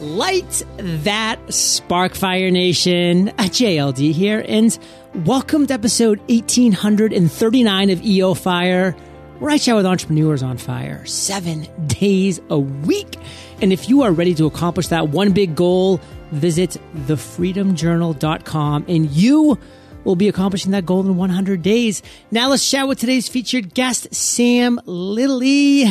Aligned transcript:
Light 0.00 0.64
that 0.76 1.44
Sparkfire 1.48 2.52
Nation, 2.52 3.30
JLD 3.30 4.12
here, 4.12 4.44
and 4.46 4.78
welcome 5.12 5.66
to 5.66 5.74
episode 5.74 6.20
1839 6.28 7.90
of 7.90 8.00
EO 8.04 8.34
Fire, 8.34 8.92
where 9.40 9.50
I 9.50 9.58
chat 9.58 9.74
with 9.74 9.86
entrepreneurs 9.86 10.40
on 10.40 10.56
fire 10.56 11.04
seven 11.04 11.66
days 11.88 12.40
a 12.48 12.56
week. 12.56 13.16
And 13.60 13.72
if 13.72 13.88
you 13.88 14.02
are 14.02 14.12
ready 14.12 14.36
to 14.36 14.46
accomplish 14.46 14.86
that 14.86 15.08
one 15.08 15.32
big 15.32 15.56
goal, 15.56 16.00
visit 16.30 16.76
thefreedomjournal.com 16.94 18.84
and 18.86 19.10
you 19.10 19.58
will 20.04 20.16
be 20.16 20.28
accomplishing 20.28 20.70
that 20.72 20.86
goal 20.86 21.00
in 21.00 21.16
100 21.16 21.60
days. 21.60 22.04
Now 22.30 22.50
let's 22.50 22.70
chat 22.70 22.86
with 22.86 23.00
today's 23.00 23.28
featured 23.28 23.74
guest, 23.74 24.14
Sam 24.14 24.80
Lillie. 24.84 25.86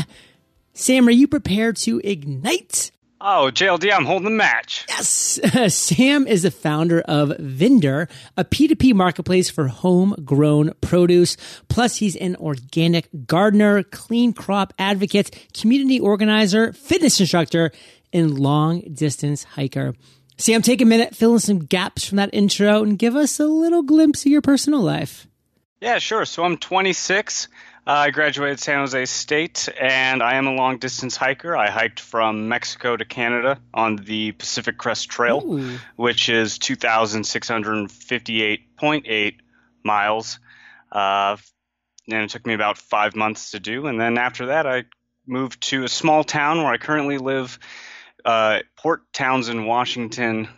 Sam, 0.72 1.10
are 1.10 1.12
you 1.12 1.28
prepared 1.28 1.76
to 1.78 2.00
ignite? 2.06 2.92
Oh, 3.30 3.52
JLD, 3.54 3.92
I'm 3.92 4.06
holding 4.06 4.24
the 4.24 4.30
match. 4.30 4.86
Yes. 4.88 5.38
Sam 5.76 6.26
is 6.28 6.44
the 6.44 6.50
founder 6.50 7.02
of 7.02 7.34
Vinder, 7.38 8.10
a 8.38 8.46
P2P 8.46 8.94
marketplace 8.94 9.50
for 9.50 9.68
homegrown 9.68 10.72
produce. 10.80 11.36
Plus, 11.68 11.98
he's 11.98 12.16
an 12.16 12.38
organic 12.38 13.10
gardener, 13.26 13.84
clean 13.84 14.32
crop 14.32 14.74
advocate, 14.80 15.50
community 15.54 16.00
organizer, 16.00 16.72
fitness 16.72 17.20
instructor, 17.20 17.74
and 18.14 18.40
long 18.40 18.80
distance 18.94 19.44
hiker. 19.44 19.94
Sam, 20.38 20.62
take 20.62 20.80
a 20.80 20.86
minute, 20.86 21.14
fill 21.14 21.34
in 21.34 21.40
some 21.40 21.60
gaps 21.60 22.08
from 22.08 22.16
that 22.16 22.30
intro, 22.32 22.82
and 22.82 22.98
give 22.98 23.18
us 23.18 23.42
a 23.42 23.46
little 23.46 23.84
glimpse 23.84 24.26
of 24.26 24.32
your 24.32 24.42
personal 24.42 24.80
life. 24.80 25.28
Yeah, 25.82 26.00
sure. 26.00 26.24
So 26.24 26.46
I'm 26.46 26.56
26. 26.56 27.50
I 27.90 28.10
graduated 28.10 28.60
San 28.60 28.80
Jose 28.80 29.06
State, 29.06 29.70
and 29.80 30.22
I 30.22 30.36
am 30.36 30.46
a 30.46 30.54
long 30.54 30.78
distance 30.78 31.16
hiker. 31.16 31.56
I 31.56 31.70
hiked 31.70 32.02
from 32.02 32.50
Mexico 32.50 32.98
to 32.98 33.06
Canada 33.06 33.62
on 33.74 33.96
the 33.96 34.34
Pacific 34.34 34.78
Crest 34.78 35.08
Trail, 35.08 35.42
Ooh. 35.42 35.80
which 35.96 36.28
is 36.28 36.60
2,658.8 36.60 39.36
miles. 39.86 40.38
Uh, 40.92 41.38
and 42.12 42.24
it 42.24 42.30
took 42.30 42.46
me 42.46 42.54
about 42.54 42.78
five 42.78 43.16
months 43.16 43.52
to 43.52 43.62
do. 43.62 43.88
And 43.88 44.02
then 44.02 44.18
after 44.18 44.48
that, 44.48 44.68
I 44.68 44.84
moved 45.26 45.62
to 45.70 45.86
a 45.86 45.90
small 45.90 46.26
town 46.26 46.58
where 46.58 46.74
I 46.74 46.78
currently 46.78 47.18
live, 47.18 47.58
uh, 48.26 48.60
Port 48.76 49.04
Townsend, 49.14 49.66
Washington, 49.66 50.50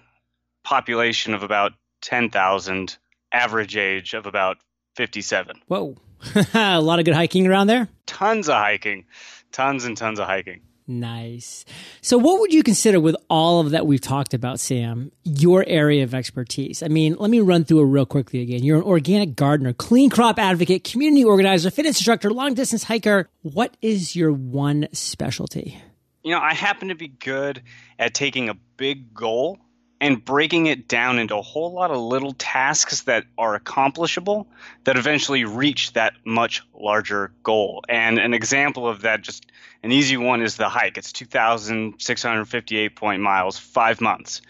population 0.63 1.35
of 1.35 1.43
about 1.43 1.73
10,000, 2.01 2.97
average 3.31 3.77
age 3.77 4.15
of 4.15 4.25
about 4.25 4.57
57. 4.99 5.61
Whoa. 5.67 5.95
a 6.53 6.81
lot 6.81 6.99
of 6.99 7.05
good 7.05 7.13
hiking 7.13 7.47
around 7.47 7.67
there? 7.67 7.87
Tons 8.05 8.49
of 8.49 8.55
hiking. 8.55 9.05
Tons 9.53 9.85
and 9.85 9.95
tons 9.95 10.19
of 10.19 10.27
hiking. 10.27 10.59
Nice. 10.87 11.63
So, 12.01 12.17
what 12.17 12.41
would 12.41 12.53
you 12.53 12.63
consider 12.63 12.99
with 12.99 13.15
all 13.29 13.61
of 13.61 13.71
that 13.71 13.87
we've 13.87 14.01
talked 14.01 14.33
about, 14.33 14.59
Sam, 14.59 15.13
your 15.23 15.63
area 15.65 16.03
of 16.03 16.13
expertise? 16.13 16.83
I 16.83 16.89
mean, 16.89 17.15
let 17.17 17.31
me 17.31 17.39
run 17.39 17.63
through 17.63 17.79
it 17.79 17.85
real 17.85 18.05
quickly 18.05 18.41
again. 18.41 18.61
You're 18.61 18.75
an 18.75 18.83
organic 18.83 19.37
gardener, 19.37 19.71
clean 19.71 20.09
crop 20.09 20.37
advocate, 20.37 20.83
community 20.83 21.23
organizer, 21.23 21.71
fitness 21.71 21.95
instructor, 21.95 22.29
long 22.29 22.53
distance 22.53 22.83
hiker. 22.83 23.29
What 23.43 23.77
is 23.81 24.17
your 24.17 24.33
one 24.33 24.89
specialty? 24.91 25.81
You 26.25 26.31
know, 26.31 26.41
I 26.41 26.53
happen 26.53 26.89
to 26.89 26.95
be 26.95 27.07
good 27.07 27.63
at 27.97 28.13
taking 28.13 28.49
a 28.49 28.55
big 28.75 29.13
goal 29.13 29.59
and 30.01 30.23
breaking 30.23 30.67
it 30.67 30.87
down 30.87 31.19
into 31.19 31.35
a 31.35 31.41
whole 31.41 31.73
lot 31.73 31.91
of 31.91 31.97
little 31.97 32.33
tasks 32.33 33.01
that 33.01 33.25
are 33.37 33.55
accomplishable 33.55 34.47
that 34.85 34.97
eventually 34.97 35.43
reach 35.43 35.93
that 35.93 36.13
much 36.25 36.63
larger 36.73 37.31
goal. 37.43 37.83
And 37.89 38.17
an 38.17 38.33
example 38.33 38.87
of 38.87 39.01
that, 39.01 39.21
just 39.21 39.45
an 39.83 39.91
easy 39.91 40.15
one, 40.15 40.41
is 40.41 40.55
the 40.55 40.69
hike. 40.69 40.97
It's 40.97 41.11
2,658 41.11 42.95
point 42.95 43.21
miles, 43.21 43.59
five 43.59 43.99
months. 43.99 44.41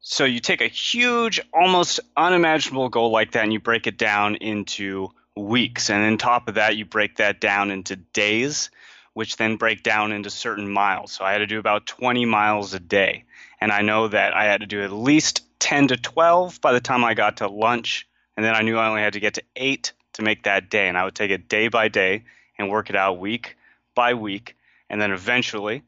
So 0.00 0.24
you 0.24 0.38
take 0.38 0.60
a 0.60 0.68
huge, 0.68 1.40
almost 1.52 1.98
unimaginable 2.16 2.88
goal 2.88 3.10
like 3.10 3.32
that 3.32 3.42
and 3.42 3.52
you 3.52 3.58
break 3.58 3.88
it 3.88 3.98
down 3.98 4.36
into 4.36 5.10
weeks. 5.36 5.90
And 5.90 6.04
on 6.04 6.16
top 6.16 6.46
of 6.46 6.54
that, 6.54 6.76
you 6.76 6.84
break 6.84 7.16
that 7.16 7.40
down 7.40 7.72
into 7.72 7.96
days, 7.96 8.70
which 9.14 9.36
then 9.36 9.56
break 9.56 9.82
down 9.82 10.12
into 10.12 10.30
certain 10.30 10.70
miles. 10.70 11.10
So 11.10 11.24
I 11.24 11.32
had 11.32 11.38
to 11.38 11.46
do 11.48 11.58
about 11.58 11.86
20 11.86 12.24
miles 12.24 12.72
a 12.72 12.78
day 12.78 13.24
and 13.60 13.72
I 13.72 13.82
know 13.82 14.08
that 14.08 14.34
I 14.34 14.44
had 14.44 14.60
to 14.60 14.66
do 14.66 14.82
at 14.82 14.92
least 14.92 15.42
10 15.60 15.88
to 15.88 15.96
12 15.96 16.60
by 16.60 16.72
the 16.72 16.80
time 16.80 17.04
I 17.04 17.14
got 17.14 17.38
to 17.38 17.48
lunch, 17.48 18.06
and 18.36 18.44
then 18.44 18.54
I 18.54 18.62
knew 18.62 18.76
I 18.76 18.88
only 18.88 19.02
had 19.02 19.14
to 19.14 19.20
get 19.20 19.34
to 19.34 19.42
8 19.54 19.92
to 20.14 20.22
make 20.22 20.44
that 20.44 20.70
day, 20.70 20.88
and 20.88 20.96
I 20.96 21.04
would 21.04 21.14
take 21.14 21.30
it 21.30 21.48
day 21.48 21.68
by 21.68 21.88
day 21.88 22.24
and 22.58 22.70
work 22.70 22.90
it 22.90 22.96
out 22.96 23.18
week 23.18 23.56
by 23.94 24.14
week, 24.14 24.56
and 24.90 25.00
then 25.00 25.10
eventually, 25.10 25.82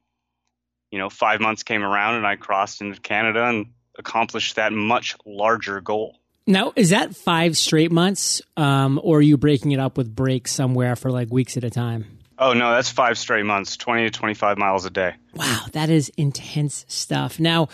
you 0.91 0.99
know, 0.99 1.11
5 1.11 1.41
months 1.41 1.62
came 1.62 1.83
around 1.83 2.17
and 2.17 2.27
I 2.27 2.37
crossed 2.37 2.81
into 2.81 3.01
Canada 3.01 3.45
and 3.45 3.67
accomplished 3.99 4.57
that 4.57 4.73
much 4.73 5.17
larger 5.27 5.81
goal. 5.81 6.19
Now, 6.47 6.73
is 6.77 6.91
that 6.91 7.15
5 7.15 7.57
straight 7.59 7.93
months 7.93 8.41
um, 8.57 8.99
or 9.03 9.19
are 9.19 9.23
you 9.23 9.37
breaking 9.37 9.73
it 9.73 9.81
up 9.81 9.99
with 9.99 10.15
breaks 10.15 10.53
somewhere 10.53 10.97
for 10.97 11.11
like 11.11 11.31
weeks 11.31 11.59
at 11.59 11.65
a 11.65 11.71
time? 11.71 12.18
Oh 12.38 12.53
no, 12.53 12.71
that's 12.71 12.91
five 12.91 13.19
straight 13.19 13.44
months, 13.44 13.76
twenty 13.76 14.04
to 14.04 14.10
twenty-five 14.10 14.59
miles 14.59 14.84
a 14.84 14.91
day. 14.91 15.15
Wow, 15.34 15.66
that 15.72 15.91
is 15.91 16.10
intense 16.16 16.84
stuff. 16.88 17.41
Now, 17.41 17.69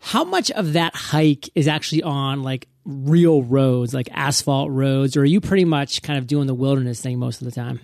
how 0.00 0.24
much 0.24 0.50
of 0.50 0.72
that 0.72 0.94
hike 0.96 1.48
is 1.54 1.68
actually 1.68 2.02
on 2.02 2.42
like 2.42 2.66
real 2.84 3.44
roads, 3.44 3.94
like 3.94 4.08
asphalt 4.12 4.70
roads, 4.72 5.16
or 5.16 5.20
are 5.20 5.24
you 5.24 5.40
pretty 5.40 5.64
much 5.64 6.02
kind 6.02 6.18
of 6.18 6.26
doing 6.26 6.48
the 6.48 6.54
wilderness 6.54 7.00
thing 7.00 7.18
most 7.18 7.40
of 7.40 7.44
the 7.44 7.52
time? 7.52 7.78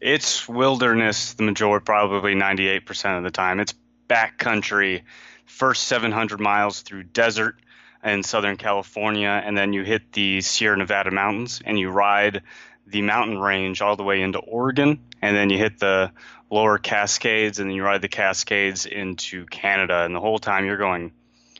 It's 0.00 0.48
wilderness 0.48 1.34
the 1.34 1.44
majority, 1.44 1.84
probably 1.84 2.34
ninety-eight 2.34 2.84
percent 2.84 3.18
of 3.18 3.22
the 3.22 3.30
time. 3.30 3.60
It's 3.60 3.74
backcountry, 4.08 5.02
first 5.44 5.84
seven 5.84 6.10
hundred 6.10 6.40
miles 6.40 6.82
through 6.82 7.04
desert 7.04 7.60
in 8.04 8.22
Southern 8.22 8.56
California, 8.56 9.28
and 9.44 9.56
then 9.56 9.72
you 9.72 9.82
hit 9.82 10.12
the 10.12 10.40
Sierra 10.40 10.76
Nevada 10.76 11.10
mountains 11.10 11.62
and 11.64 11.78
you 11.78 11.90
ride 11.90 12.42
the 12.86 13.02
mountain 13.02 13.38
range 13.38 13.82
all 13.82 13.96
the 13.96 14.04
way 14.04 14.22
into 14.22 14.38
Oregon, 14.38 15.00
and 15.20 15.36
then 15.36 15.50
you 15.50 15.58
hit 15.58 15.78
the 15.78 16.12
lower 16.50 16.78
Cascades, 16.78 17.58
and 17.58 17.68
then 17.68 17.76
you 17.76 17.82
ride 17.82 18.02
the 18.02 18.08
Cascades 18.08 18.86
into 18.86 19.46
Canada. 19.46 20.04
And 20.04 20.14
the 20.14 20.20
whole 20.20 20.38
time 20.38 20.64
you're 20.64 20.76
going 20.76 21.12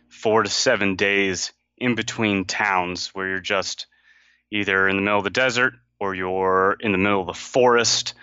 four 0.08 0.42
to 0.42 0.48
seven 0.48 0.96
days 0.96 1.52
in 1.76 1.94
between 1.94 2.44
towns 2.44 3.08
where 3.08 3.28
you're 3.28 3.40
just 3.40 3.86
either 4.50 4.88
in 4.88 4.96
the 4.96 5.02
middle 5.02 5.18
of 5.18 5.24
the 5.24 5.30
desert 5.30 5.74
or 5.98 6.14
you're 6.14 6.76
in 6.80 6.92
the 6.92 6.98
middle 6.98 7.20
of 7.20 7.26
the 7.26 7.34
forest. 7.34 8.14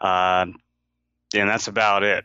Uh, 0.00 0.46
and 1.34 1.48
that's 1.48 1.68
about 1.68 2.02
it. 2.02 2.24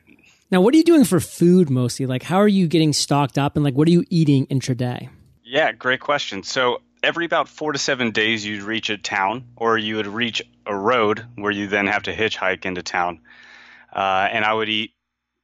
Now, 0.49 0.61
what 0.61 0.73
are 0.73 0.77
you 0.77 0.83
doing 0.83 1.05
for 1.05 1.19
food 1.19 1.69
mostly? 1.69 2.05
Like, 2.05 2.23
how 2.23 2.37
are 2.37 2.47
you 2.47 2.67
getting 2.67 2.93
stocked 2.93 3.37
up, 3.37 3.55
and 3.55 3.63
like, 3.63 3.73
what 3.73 3.87
are 3.87 3.91
you 3.91 4.05
eating 4.09 4.47
intraday? 4.47 5.09
Yeah, 5.43 5.71
great 5.71 5.99
question. 5.99 6.43
So 6.43 6.81
every 7.03 7.25
about 7.25 7.49
four 7.49 7.71
to 7.71 7.79
seven 7.79 8.11
days 8.11 8.45
you'd 8.45 8.63
reach 8.63 8.89
a 8.89 8.97
town 8.97 9.45
or 9.55 9.77
you 9.77 9.95
would 9.95 10.07
reach 10.07 10.41
a 10.65 10.75
road 10.75 11.25
where 11.35 11.51
you 11.51 11.67
then 11.67 11.87
have 11.87 12.03
to 12.03 12.15
hitchhike 12.15 12.65
into 12.65 12.83
town. 12.83 13.19
Uh, 13.93 14.27
and 14.31 14.45
i 14.45 14.53
would 14.53 14.69
eat 14.69 14.93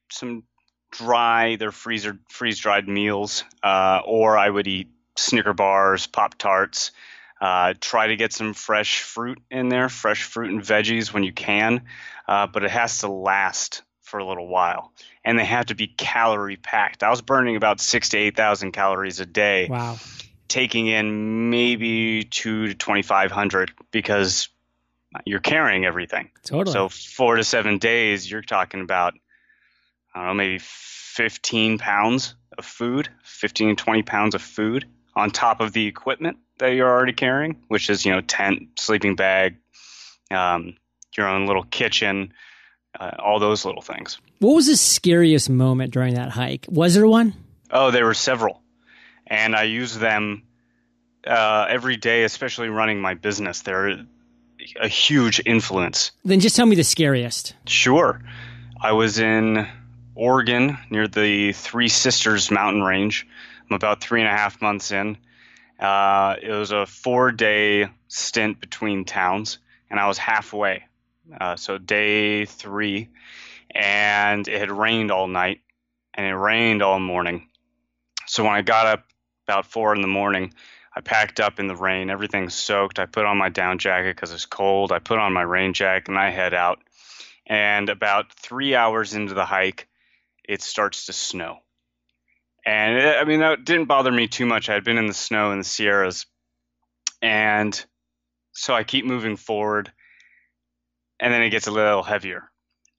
some 0.10 0.44
dry 0.92 1.58
their 1.58 1.72
freezer 1.72 2.18
freeze 2.30 2.60
dried 2.60 2.88
meals 2.88 3.44
uh, 3.62 4.00
or 4.06 4.38
i 4.38 4.50
would 4.50 4.68
eat 4.68 4.90
snicker 5.18 5.54
bars 5.54 6.08
pop 6.08 6.36
tarts 6.38 6.92
uh, 7.42 7.74
try 7.80 8.08
to 8.08 8.16
get 8.16 8.34
some 8.34 8.54
fresh 8.54 9.02
fruit 9.02 9.40
in 9.52 9.68
there 9.68 9.90
fresh 9.90 10.24
fruit 10.24 10.50
and 10.50 10.62
veggies 10.62 11.12
when 11.12 11.24
you 11.24 11.34
can 11.34 11.82
uh, 12.28 12.48
but 12.48 12.64
it 12.64 12.72
has 12.72 13.00
to 13.00 13.12
last 13.12 13.84
for 14.02 14.20
a 14.20 14.26
little 14.26 14.48
while. 14.48 14.94
And 15.26 15.38
they 15.38 15.44
have 15.44 15.66
to 15.66 15.76
be 15.76 15.88
calorie 15.88 16.56
packed 16.56 17.04
i 17.04 17.10
was 17.10 17.22
burning 17.22 17.58
about 17.58 17.82
six 17.82 18.10
to 18.10 18.18
eight 18.18 18.38
thousand 18.38 18.72
calories 18.72 19.20
a 19.20 19.26
day. 19.26 19.68
Wow 19.70 19.98
taking 20.48 20.88
in 20.88 21.50
maybe 21.50 22.24
two 22.24 22.68
to 22.68 22.74
2,500 22.74 23.72
because 23.92 24.50
you're 25.26 25.40
carrying 25.40 25.86
everything. 25.86 26.30
Totally. 26.44 26.74
So 26.74 26.90
four 26.90 27.36
to 27.36 27.44
seven 27.44 27.78
days, 27.78 28.30
you're 28.30 28.42
talking 28.42 28.82
about, 28.82 29.14
I 30.14 30.20
don't 30.20 30.28
know, 30.28 30.34
maybe 30.34 30.60
15 30.60 31.78
pounds 31.78 32.36
of 32.58 32.66
food, 32.66 33.10
15 33.24 33.76
to 33.76 33.84
20 33.84 34.04
pounds 34.04 34.36
of 34.36 34.42
food 34.42 34.86
on 35.16 35.32
top 35.32 35.62
of 35.62 35.74
the 35.74 35.88
equipment 35.88 36.38
that 36.60 36.70
you're 36.70 36.90
already 36.90 37.14
carrying, 37.14 37.58
which 37.68 37.90
is, 37.90 38.06
you 38.06 38.12
know, 38.12 38.22
tent, 38.22 38.80
sleeping 38.80 39.16
bag, 39.16 39.58
um, 40.32 40.76
your 41.16 41.28
own 41.28 41.48
little 41.48 41.64
kitchen, 41.64 42.34
uh, 43.00 43.12
all 43.20 43.40
those 43.40 43.66
little 43.66 43.82
things. 43.82 44.20
What 44.40 44.54
was 44.54 44.68
the 44.68 44.78
scariest 44.78 45.50
moment 45.50 45.94
during 45.94 46.16
that 46.16 46.30
hike? 46.30 46.66
Was 46.70 46.96
there 46.96 47.08
one? 47.08 47.34
Oh, 47.72 47.92
there 47.92 48.06
were 48.06 48.14
several 48.14 48.62
and 49.28 49.56
I 49.56 49.64
use 49.64 49.98
them 49.98 50.44
uh, 51.26 51.68
every 51.70 51.98
day, 51.98 52.24
especially 52.24 52.70
running 52.70 53.02
my 53.02 53.14
business. 53.14 53.62
They're 53.62 54.06
a 54.80 54.88
huge 54.88 55.42
influence. 55.46 56.12
Then 56.26 56.40
just 56.40 56.56
tell 56.56 56.66
me 56.66 56.76
the 56.76 56.84
scariest. 56.84 57.56
Sure. 57.66 58.22
I 58.82 58.94
was 58.94 59.20
in 59.20 59.68
Oregon 60.16 60.78
near 60.90 61.08
the 61.08 61.54
Three 61.54 61.88
Sisters 61.88 62.52
mountain 62.52 62.84
range. 62.84 63.28
I'm 63.70 63.76
about 63.76 64.02
three 64.02 64.22
and 64.22 64.30
a 64.30 64.32
half 64.32 64.62
months 64.62 64.92
in. 64.92 65.18
Uh, 65.80 66.36
it 66.42 66.52
was 66.52 66.72
a 66.72 66.86
four 66.86 67.32
day 67.32 67.88
stint 68.08 68.60
between 68.60 69.06
towns, 69.06 69.60
and 69.90 70.00
I 70.00 70.08
was 70.08 70.18
halfway. 70.18 70.86
Uh, 71.40 71.56
so, 71.56 71.78
day 71.78 72.46
three, 72.46 73.10
and 73.72 74.48
it 74.48 74.60
had 74.60 74.72
rained 74.72 75.12
all 75.12 75.28
night 75.28 75.62
and 76.18 76.26
it 76.26 76.36
rained 76.36 76.82
all 76.82 77.00
morning. 77.00 77.48
So 78.26 78.44
when 78.44 78.54
I 78.54 78.62
got 78.62 78.88
up 78.88 79.04
about 79.48 79.66
four 79.66 79.96
in 79.96 80.02
the 80.02 80.08
morning, 80.08 80.54
I 80.94 81.00
packed 81.00 81.40
up 81.40 81.60
in 81.60 81.68
the 81.68 81.76
rain. 81.76 82.10
Everything's 82.10 82.54
soaked. 82.54 83.00
I 83.00 83.06
put 83.06 83.26
on 83.26 83.38
my 83.38 83.50
down 83.50 83.78
jacket 83.78 84.16
because 84.16 84.34
it's 84.34 84.46
cold. 84.46 84.92
I 84.92 85.00
put 85.00 85.20
on 85.20 85.32
my 85.32 85.44
rain 85.44 85.74
jacket 85.74 86.10
and 86.10 86.18
I 86.18 86.32
head 86.32 86.54
out. 86.54 86.80
And 87.46 87.88
about 87.88 88.34
three 88.34 88.76
hours 88.76 89.14
into 89.14 89.34
the 89.34 89.46
hike, 89.46 89.88
it 90.44 90.62
starts 90.62 91.06
to 91.06 91.14
snow. 91.14 91.60
And 92.66 92.98
it, 92.98 93.16
I 93.16 93.24
mean, 93.24 93.40
that 93.40 93.64
didn't 93.64 93.86
bother 93.86 94.12
me 94.12 94.28
too 94.28 94.46
much. 94.46 94.68
I 94.68 94.74
had 94.74 94.84
been 94.84 94.98
in 94.98 95.08
the 95.08 95.14
snow 95.14 95.52
in 95.54 95.60
the 95.60 95.64
Sierras. 95.64 96.26
And 97.22 97.86
so 98.52 98.74
I 98.74 98.84
keep 98.84 99.06
moving 99.06 99.38
forward. 99.38 99.92
And 101.22 101.34
then 101.34 101.42
it 101.42 101.52
gets 101.52 101.68
a 101.68 101.72
little 101.72 102.04
heavier 102.04 102.50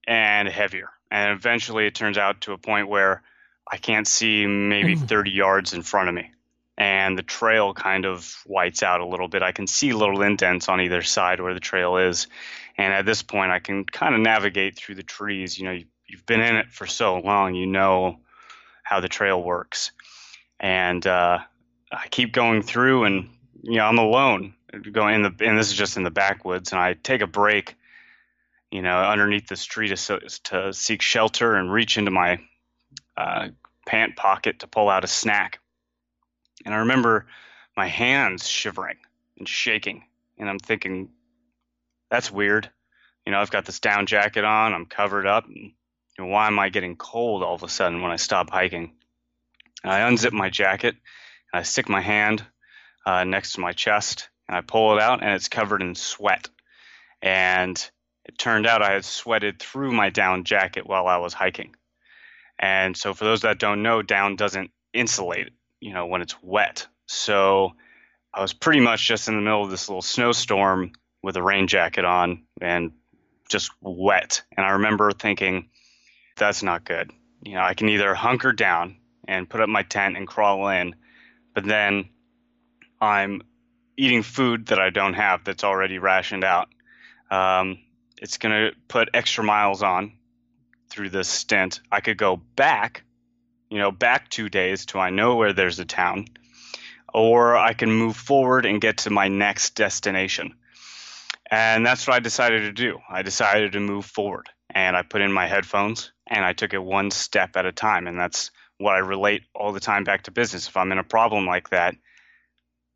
and 0.06 0.49
heavier. 0.49 0.89
And 1.11 1.33
eventually 1.37 1.87
it 1.87 1.95
turns 1.95 2.17
out 2.17 2.41
to 2.43 2.53
a 2.53 2.59
point 2.59 2.89
where 2.89 3.23
I 3.71 3.77
can't 3.77 4.06
see 4.06 4.47
maybe 4.47 4.97
mm. 4.97 5.09
30 5.09 5.31
yards 5.31 5.75
in 5.75 5.83
front 5.83 6.09
of 6.09 6.15
me. 6.15 6.31
And 6.78 7.19
the 7.19 7.25
trail 7.25 7.75
kind 7.75 8.06
of 8.06 8.32
whites 8.46 8.84
out 8.84 9.00
a 9.00 9.06
little 9.06 9.26
bit. 9.26 9.42
I 9.42 9.50
can 9.50 9.66
see 9.66 9.92
little 9.92 10.22
indents 10.22 10.69
on 10.69 10.80
either 10.80 11.02
side 11.02 11.40
where 11.40 11.52
the 11.52 11.60
trail 11.60 11.96
is. 11.96 12.28
And 12.76 12.94
at 12.94 13.04
this 13.04 13.25
point, 13.25 13.50
I 13.50 13.58
can 13.58 13.84
kind 13.84 14.14
of 14.14 14.20
navigate 14.20 14.76
through 14.76 14.94
the 14.94 15.02
trees. 15.02 15.58
You 15.58 15.64
know, 15.64 15.78
you've 16.06 16.25
been 16.25 16.40
in 16.40 16.54
it 16.54 16.70
for 16.70 16.86
so 16.86 17.19
long, 17.19 17.56
you 17.56 17.66
know 17.66 18.20
how 18.84 19.00
the 19.00 19.08
trail 19.08 19.42
works. 19.42 19.90
And 20.60 21.04
uh, 21.04 21.40
I 21.90 22.08
keep 22.08 22.32
going 22.32 22.62
through, 22.62 23.04
and 23.04 23.28
you 23.62 23.78
know, 23.78 23.84
I'm 23.84 23.98
alone 23.98 24.54
going 24.92 25.16
in 25.16 25.22
the, 25.22 25.34
and 25.40 25.58
this 25.58 25.69
is 25.69 25.75
just 25.75 25.96
in 25.96 26.04
the 26.04 26.10
backwoods. 26.10 26.70
And 26.70 26.80
I 26.80 26.94
take 26.94 27.22
a 27.22 27.26
break, 27.26 27.75
you 28.70 28.82
know, 28.82 28.98
underneath 28.98 29.48
this 29.48 29.64
tree 29.64 29.88
to 29.88 30.20
to 30.44 30.72
seek 30.72 31.02
shelter 31.02 31.54
and 31.54 31.72
reach 31.72 31.98
into 31.98 32.12
my 32.12 32.38
uh, 33.16 33.48
pant 33.86 34.14
pocket 34.14 34.60
to 34.60 34.69
pull 34.69 34.88
out 34.88 35.04
a 35.04 35.08
snack. 35.08 35.58
And 36.64 36.75
I 36.75 36.78
remember 36.78 37.26
my 37.76 37.87
hands 37.87 38.49
shivering 38.49 38.99
and 39.38 39.49
shaking, 39.49 40.05
and 40.38 40.49
I'm 40.49 40.58
thinking, 40.58 41.10
that's 42.10 42.31
weird. 42.31 42.70
You 43.25 43.32
know, 43.32 43.40
I've 43.40 43.50
got 43.50 43.66
this 43.66 43.81
down 43.81 44.06
jacket 44.06 44.44
on, 44.44 44.75
I'm 44.75 44.87
covered 44.87 45.26
up, 45.26 45.46
and 45.46 45.56
you 45.56 46.25
know, 46.25 46.26
why 46.26 46.46
am 46.46 46.58
I 46.58 46.69
getting 46.69 46.96
cold 46.96 47.43
all 47.43 47.55
of 47.55 47.62
a 47.62 47.69
sudden 47.69 48.02
when 48.02 48.10
I 48.10 48.16
stop 48.16 48.50
hiking? 48.50 48.93
And 49.84 49.93
I 49.93 50.00
unzip 50.00 50.32
my 50.32 50.50
jacket, 50.50 50.96
and 51.52 51.60
I 51.60 51.62
stick 51.62 51.88
my 51.88 52.00
hand 52.00 52.44
uh, 53.06 53.25
next 53.25 53.52
to 53.52 53.61
my 53.61 53.72
chest, 53.72 54.28
and 54.49 54.56
I 54.56 54.62
pull 54.62 54.96
it 54.96 55.02
out, 55.02 55.22
and 55.22 55.32
it's 55.34 55.49
covered 55.49 55.82
in 55.82 55.94
sweat. 55.94 56.49
And 57.22 57.90
it 58.25 58.38
turned 58.38 58.66
out 58.66 58.82
I 58.82 58.93
had 58.93 59.04
sweated 59.04 59.58
through 59.58 59.93
my 59.93 60.11
down 60.11 60.44
jacket 60.44 60.87
while 60.87 61.06
I 61.06 61.19
was 61.19 61.32
hiking. 61.32 61.75
And 62.58 62.96
so, 62.96 63.14
for 63.14 63.25
those 63.25 63.43
that 63.43 63.58
don't 63.58 63.82
know, 63.82 64.02
down 64.02 64.37
doesn't 64.37 64.70
insulate, 64.93 65.50
you 65.80 65.92
know, 65.92 66.06
when 66.06 66.22
it's 66.22 66.40
wet. 66.42 66.86
So, 67.06 67.72
I 68.32 68.42
was 68.42 68.52
pretty 68.52 68.80
much 68.80 69.06
just 69.06 69.28
in 69.28 69.34
the 69.34 69.40
middle 69.40 69.64
of 69.64 69.70
this 69.70 69.88
little 69.88 70.02
snowstorm 70.02 70.92
with 71.22 71.36
a 71.36 71.42
rain 71.42 71.66
jacket 71.66 72.04
on 72.04 72.44
and 72.60 72.92
just 73.48 73.70
wet. 73.80 74.42
And 74.56 74.64
I 74.64 74.70
remember 74.70 75.10
thinking, 75.10 75.70
that's 76.36 76.62
not 76.62 76.84
good. 76.84 77.10
You 77.42 77.54
know, 77.54 77.62
I 77.62 77.75
can 77.75 77.88
either 77.88 78.14
hunker 78.14 78.52
down 78.52 78.98
and 79.26 79.48
put 79.48 79.60
up 79.60 79.69
my 79.69 79.82
tent 79.82 80.16
and 80.16 80.26
crawl 80.26 80.69
in, 80.69 80.94
but 81.54 81.64
then 81.64 82.10
I'm 83.00 83.42
eating 83.96 84.22
food 84.22 84.66
that 84.66 84.78
I 84.78 84.90
don't 84.90 85.14
have 85.14 85.44
that's 85.44 85.64
already 85.64 85.98
rationed 85.98 86.44
out. 86.44 86.69
Um, 87.30 87.78
it's 88.20 88.38
going 88.38 88.52
to 88.52 88.76
put 88.88 89.10
extra 89.14 89.44
miles 89.44 89.82
on 89.82 90.12
through 90.88 91.10
this 91.10 91.28
stint. 91.28 91.80
I 91.90 92.00
could 92.00 92.16
go 92.16 92.36
back, 92.36 93.04
you 93.70 93.79
know, 93.79 93.91
back 93.91 94.29
two 94.29 94.49
days 94.49 94.87
to 94.87 94.99
I 94.99 95.11
know 95.11 95.37
where 95.37 95.53
there's 95.53 95.79
a 95.79 95.85
town, 95.85 96.26
or 97.12 97.56
I 97.56 97.73
can 97.73 97.91
move 97.91 98.17
forward 98.17 98.67
and 98.67 98.81
get 98.81 98.99
to 98.99 99.11
my 99.11 99.29
next 99.29 99.75
destination. 99.75 100.55
And 101.50 101.85
that's 101.85 102.06
what 102.06 102.15
I 102.15 102.20
decided 102.20 102.62
to 102.62 102.73
do. 102.73 102.99
I 103.09 103.23
decided 103.23 103.73
to 103.73 103.81
move 103.81 104.05
forward 104.05 104.49
and 104.70 104.97
I 104.97 105.03
put 105.03 105.23
in 105.23 105.32
my 105.32 105.47
headphones 105.47 106.12
and 106.26 106.44
I 106.44 106.53
took 106.53 106.75
it 106.75 106.82
one 106.82 107.11
step 107.11 107.56
at 107.56 107.65
a 107.65 107.73
time. 107.73 108.06
And 108.06 108.19
that's 108.19 108.50
what 108.76 108.94
I 108.94 108.99
relate 108.99 109.44
all 109.55 109.73
the 109.73 109.81
time 109.81 110.05
back 110.05 110.25
to 110.25 110.31
business. 110.31 110.69
If 110.69 110.76
I'm 110.76 110.93
in 110.93 110.99
a 110.99 111.05
problem 111.05 111.47
like 111.47 111.71
that, 111.71 111.94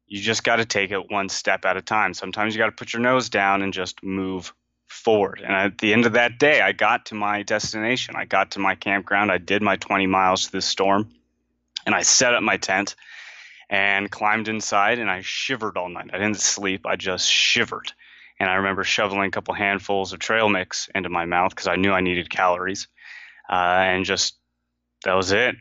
you 0.06 0.20
just 0.20 0.44
got 0.44 0.56
to 0.56 0.66
take 0.66 0.90
it 0.90 1.10
one 1.10 1.30
step 1.30 1.64
at 1.64 1.78
a 1.78 1.82
time. 1.82 2.12
Sometimes 2.12 2.54
you 2.54 2.58
got 2.58 2.66
to 2.66 2.72
put 2.72 2.92
your 2.92 3.00
nose 3.00 3.30
down 3.30 3.62
and 3.62 3.72
just 3.72 4.02
move 4.02 4.52
forward. 4.92 5.40
And 5.44 5.52
at 5.52 5.78
the 5.78 5.92
end 5.92 6.06
of 6.06 6.12
that 6.12 6.38
day, 6.38 6.60
I 6.60 6.72
got 6.72 7.06
to 7.06 7.14
my 7.14 7.42
destination. 7.42 8.14
I 8.16 8.24
got 8.24 8.52
to 8.52 8.58
my 8.58 8.74
campground. 8.74 9.32
I 9.32 9.38
did 9.38 9.62
my 9.62 9.76
20 9.76 10.06
miles 10.06 10.46
to 10.46 10.52
the 10.52 10.62
storm 10.62 11.10
and 11.86 11.94
I 11.94 12.02
set 12.02 12.34
up 12.34 12.42
my 12.42 12.56
tent 12.58 12.94
and 13.70 14.10
climbed 14.10 14.48
inside 14.48 14.98
and 14.98 15.10
I 15.10 15.22
shivered 15.22 15.76
all 15.76 15.88
night. 15.88 16.10
I 16.12 16.18
didn't 16.18 16.40
sleep. 16.40 16.86
I 16.86 16.96
just 16.96 17.28
shivered. 17.28 17.92
And 18.38 18.50
I 18.50 18.54
remember 18.56 18.84
shoveling 18.84 19.28
a 19.28 19.30
couple 19.30 19.54
handfuls 19.54 20.12
of 20.12 20.18
trail 20.18 20.48
mix 20.48 20.88
into 20.94 21.08
my 21.08 21.24
mouth 21.24 21.50
because 21.50 21.68
I 21.68 21.76
knew 21.76 21.92
I 21.92 22.00
needed 22.00 22.28
calories. 22.28 22.88
Uh, 23.48 23.54
and 23.54 24.04
just, 24.04 24.36
that 25.04 25.14
was 25.14 25.32
it. 25.32 25.56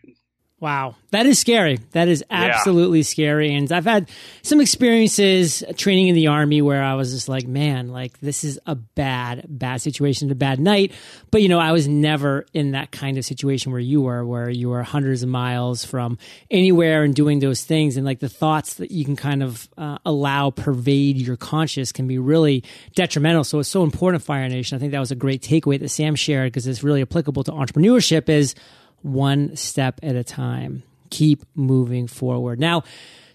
Wow, 0.62 0.94
that 1.10 1.26
is 1.26 1.40
scary. 1.40 1.80
That 1.94 2.08
is 2.08 2.24
absolutely 2.30 3.00
yeah. 3.00 3.06
scary. 3.06 3.56
And 3.56 3.72
I've 3.72 3.86
had 3.86 4.12
some 4.44 4.62
experiences 4.62 5.64
training 5.76 6.10
in 6.10 6.14
the 6.14 6.28
army 6.28 6.62
where 6.62 6.84
I 6.84 6.94
was 6.94 7.12
just 7.12 7.28
like, 7.28 7.48
man, 7.48 7.88
like 7.88 8.20
this 8.20 8.44
is 8.44 8.60
a 8.68 8.76
bad, 8.76 9.48
bad 9.50 9.82
situation, 9.82 10.30
a 10.30 10.36
bad 10.36 10.60
night. 10.60 10.92
But 11.32 11.42
you 11.42 11.50
know, 11.50 11.58
I 11.58 11.72
was 11.72 11.88
never 11.88 12.46
in 12.54 12.74
that 12.74 12.92
kind 12.92 13.18
of 13.18 13.26
situation 13.26 13.72
where 13.72 13.82
you 13.82 14.02
were, 14.02 14.24
where 14.24 14.52
you 14.52 14.70
were 14.70 14.84
hundreds 14.84 15.24
of 15.24 15.30
miles 15.30 15.84
from 15.84 16.20
anywhere 16.52 17.02
and 17.02 17.16
doing 17.16 17.40
those 17.40 17.64
things. 17.64 17.98
And 17.98 18.06
like 18.06 18.20
the 18.20 18.30
thoughts 18.30 18.76
that 18.76 18.92
you 18.92 19.04
can 19.04 19.16
kind 19.16 19.42
of 19.42 19.68
uh, 19.80 19.98
allow 20.06 20.52
pervade 20.52 21.18
your 21.18 21.38
conscious 21.38 21.92
can 21.92 22.06
be 22.06 22.20
really 22.20 22.64
detrimental. 22.94 23.44
So 23.44 23.58
it's 23.58 23.70
so 23.70 23.82
important, 23.82 24.22
Fire 24.22 24.48
Nation. 24.48 24.76
I 24.76 24.80
think 24.80 24.92
that 24.92 25.00
was 25.00 25.12
a 25.12 25.16
great 25.16 25.42
takeaway 25.42 25.80
that 25.80 25.90
Sam 25.90 26.14
shared 26.14 26.54
because 26.54 26.68
it's 26.68 26.84
really 26.84 27.02
applicable 27.02 27.44
to 27.46 27.52
entrepreneurship. 27.52 28.30
Is 28.30 28.54
one 29.02 29.56
step 29.56 30.00
at 30.04 30.16
a 30.16 30.24
time. 30.24 30.84
Keep 31.10 31.46
moving 31.56 32.08
forward. 32.08 32.60
Now, 32.60 32.84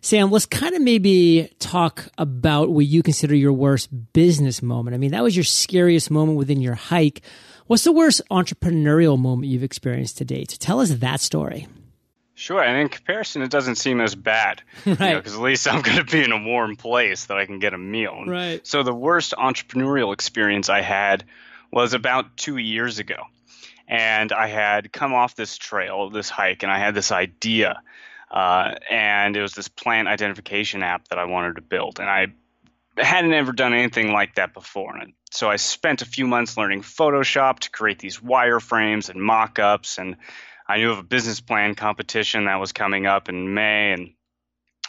Sam, 0.00 0.30
let's 0.30 0.46
kind 0.46 0.74
of 0.74 0.82
maybe 0.82 1.50
talk 1.58 2.08
about 2.16 2.70
what 2.70 2.86
you 2.86 3.02
consider 3.02 3.34
your 3.34 3.52
worst 3.52 3.88
business 4.12 4.62
moment. 4.62 4.94
I 4.94 4.98
mean, 4.98 5.10
that 5.10 5.22
was 5.22 5.36
your 5.36 5.44
scariest 5.44 6.10
moment 6.10 6.38
within 6.38 6.60
your 6.60 6.74
hike. 6.74 7.22
What's 7.66 7.84
the 7.84 7.92
worst 7.92 8.22
entrepreneurial 8.30 9.18
moment 9.18 9.48
you've 9.48 9.64
experienced 9.64 10.18
to 10.18 10.24
date? 10.24 10.56
Tell 10.60 10.80
us 10.80 10.90
that 10.90 11.20
story. 11.20 11.66
Sure, 12.36 12.62
and 12.62 12.78
in 12.78 12.88
comparison, 12.90 13.43
it 13.43 13.50
doesn't 13.50 13.76
seem 13.76 14.00
as 14.00 14.14
bad, 14.14 14.62
right? 14.84 15.17
Because 15.17 15.32
you 15.32 15.38
know, 15.38 15.44
at 15.44 15.48
least 15.48 15.67
I'm 15.67 15.82
going 15.82 15.96
to 15.96 16.05
be 16.05 16.22
in 16.22 16.32
a 16.32 16.44
warm 16.44 16.76
place 16.76 17.24
that 17.26 17.38
I 17.38 17.46
can 17.46 17.58
get 17.58 17.72
a 17.72 17.79
meal. 17.79 18.24
Right. 18.26 18.64
So 18.67 18.82
the 18.82 18.94
worst 18.94 19.32
entrepreneurial 19.36 20.12
experience 20.12 20.69
I 20.69 20.82
had 20.82 21.24
was 21.72 21.94
about 21.94 22.36
two 22.36 22.58
years 22.58 22.98
ago 22.98 23.24
and 23.88 24.32
I 24.32 24.48
had 24.48 24.93
come 24.93 25.14
off 25.14 25.36
this 25.36 25.56
trail, 25.56 26.10
this 26.10 26.28
hike, 26.28 26.62
and 26.62 26.72
I 26.72 26.78
had 26.78 26.94
this 26.94 27.12
idea. 27.12 27.81
Uh, 28.31 28.74
and 28.90 29.36
it 29.36 29.43
was 29.43 29.55
this 29.55 29.69
plant 29.69 30.08
identification 30.08 30.82
app 30.82 31.08
that 31.08 31.19
I 31.19 31.24
wanted 31.24 31.56
to 31.56 31.62
build. 31.62 32.00
And 32.00 32.10
I 32.10 32.26
hadn't 32.98 33.32
ever 33.32 33.52
done 33.52 33.72
anything 33.72 34.12
like 34.12 34.34
that 34.34 34.52
before. 34.52 34.96
And 34.96 35.12
so 35.31 35.48
I 35.48 35.56
spent 35.56 36.02
a 36.02 36.06
few 36.06 36.26
months 36.26 36.56
learning 36.56 36.82
Photoshop 36.82 37.60
to 37.60 37.70
create 37.70 37.98
these 37.98 38.19
wireframes 38.19 39.08
and 39.08 39.22
mock 39.22 39.58
ups. 39.58 39.98
And 39.98 40.16
I 40.66 40.78
knew 40.78 40.90
of 40.90 40.98
a 40.98 41.05
business 41.05 41.40
plan 41.40 41.74
competition 41.74 42.46
that 42.46 42.56
was 42.56 42.72
coming 42.72 43.06
up 43.06 43.28
in 43.28 43.55
May. 43.55 43.93
And 43.93 44.12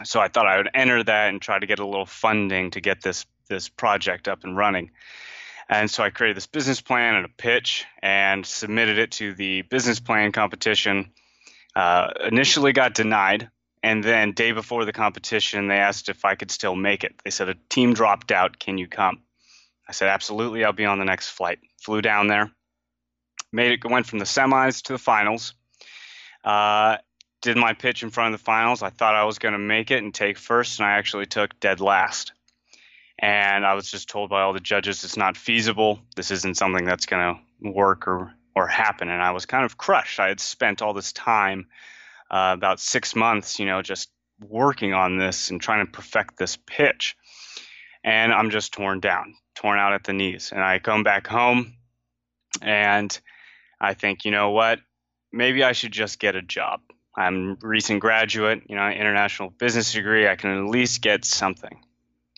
so 0.04 0.20
I 0.20 0.30
thought 0.30 0.48
I 0.48 0.58
would 0.58 0.70
enter 0.74 1.04
that 1.04 1.30
and 1.30 1.42
try 1.42 1.60
to 1.60 1.66
get 1.68 1.80
a 1.80 1.86
little 1.86 2.06
funding 2.06 2.72
to 2.72 2.82
get 2.82 3.02
this, 3.02 3.26
this 3.50 3.70
project 3.70 4.28
up 4.28 4.44
and 4.44 4.58
running. 4.58 4.92
And 5.70 5.92
so 5.92 6.04
I 6.04 6.10
created 6.10 6.38
this 6.38 6.48
business 6.48 6.80
plan 6.80 7.16
and 7.16 7.26
a 7.26 7.30
pitch 7.30 7.86
and 8.02 8.46
submitted 8.46 8.98
it 8.98 9.12
to 9.14 9.34
the 9.34 9.64
business 9.64 10.00
plan 10.00 10.32
competition. 10.32 11.12
Uh, 11.76 12.12
initially 12.26 12.72
got 12.72 12.94
denied. 12.94 13.50
And 13.84 14.04
then 14.04 14.32
day 14.32 14.54
before 14.54 14.86
the 14.86 14.94
competition, 14.94 15.68
they 15.68 15.78
asked 15.78 16.10
if 16.10 16.26
I 16.26 16.36
could 16.36 16.52
still 16.52 16.76
make 16.76 17.04
it. 17.04 17.16
They 17.24 17.30
said 17.30 17.50
a 17.50 17.56
team 17.70 17.94
dropped 17.94 18.32
out. 18.32 18.60
Can 18.60 18.78
you 18.78 18.88
come? 18.88 19.22
I 19.88 19.92
said 19.92 20.08
absolutely. 20.08 20.64
I'll 20.64 20.74
be 20.74 20.86
on 20.86 21.00
the 21.00 21.06
next 21.06 21.30
flight. 21.30 21.60
Flew 21.82 22.02
down 22.02 22.28
there. 22.28 22.52
Made 23.52 23.72
it. 23.74 23.90
Went 23.90 24.08
from 24.08 24.20
the 24.20 24.26
semis 24.26 24.84
to 24.84 24.94
the 24.94 25.00
finals. 25.00 25.54
Uh, 26.44 26.98
did 27.42 27.56
my 27.56 27.74
pitch 27.74 28.04
in 28.04 28.10
front 28.10 28.34
of 28.34 28.40
the 28.40 28.44
finals. 28.44 28.82
I 28.82 28.90
thought 28.90 29.16
I 29.16 29.26
was 29.26 29.38
going 29.40 29.54
to 29.54 29.60
make 29.60 29.92
it 29.92 30.04
and 30.04 30.14
take 30.14 30.38
first, 30.38 30.80
and 30.80 30.88
I 30.88 30.94
actually 30.94 31.28
took 31.28 31.60
dead 31.60 31.80
last 31.80 32.34
and 33.20 33.66
I 33.66 33.74
was 33.74 33.90
just 33.90 34.10
told 34.10 34.30
by 34.30 34.42
all 34.42 34.54
the 34.54 34.60
judges 34.60 35.04
it's 35.04 35.18
not 35.18 35.38
feasible. 35.38 36.00
This 36.16 36.32
isn't 36.32 36.58
something 36.58 36.86
that's 36.86 37.06
going 37.06 37.36
to 37.36 37.72
work 37.72 38.08
or 38.08 38.34
or 38.56 38.68
happen. 38.68 39.10
And 39.10 39.22
I 39.22 39.32
was 39.32 39.46
kind 39.46 39.66
of 39.66 39.78
crushed. 39.78 40.20
I 40.20 40.30
had 40.30 40.40
spent 40.40 40.82
all 40.82 40.94
this 40.94 41.14
time, 41.14 41.68
uh, 42.32 42.56
about 42.58 42.80
six 42.80 43.16
months, 43.16 43.60
you 43.60 43.68
know, 43.68 43.84
just 43.84 44.10
working 44.42 44.94
on 44.96 45.18
this 45.18 45.52
and 45.52 45.62
trying 45.62 45.86
to 45.86 45.92
perfect 45.92 46.38
this 46.38 46.58
pitch, 46.66 47.16
and 48.04 48.34
I'm 48.34 48.50
just 48.50 48.74
torn 48.74 49.00
down, 49.00 49.36
torn 49.56 49.78
out 49.78 49.94
at 49.94 50.04
the 50.04 50.14
knees. 50.14 50.52
And 50.52 50.64
I 50.64 50.80
come 50.80 51.04
back 51.04 51.28
home, 51.28 51.76
and 52.62 53.20
I 53.80 53.94
think, 53.94 54.26
you 54.26 54.32
know 54.32 54.52
what? 54.52 54.80
maybe 55.32 55.64
I 55.64 55.72
should 55.74 55.92
just 55.92 56.20
get 56.20 56.36
a 56.36 56.42
job. 56.42 56.82
I'm 57.16 57.58
a 57.64 57.68
recent 57.68 58.00
graduate, 58.00 58.64
you 58.68 58.76
know, 58.76 58.88
international 58.90 59.50
business 59.50 59.94
degree. 59.94 60.28
I 60.28 60.36
can 60.36 60.52
at 60.52 60.70
least 60.70 61.02
get 61.02 61.26
something. 61.26 61.82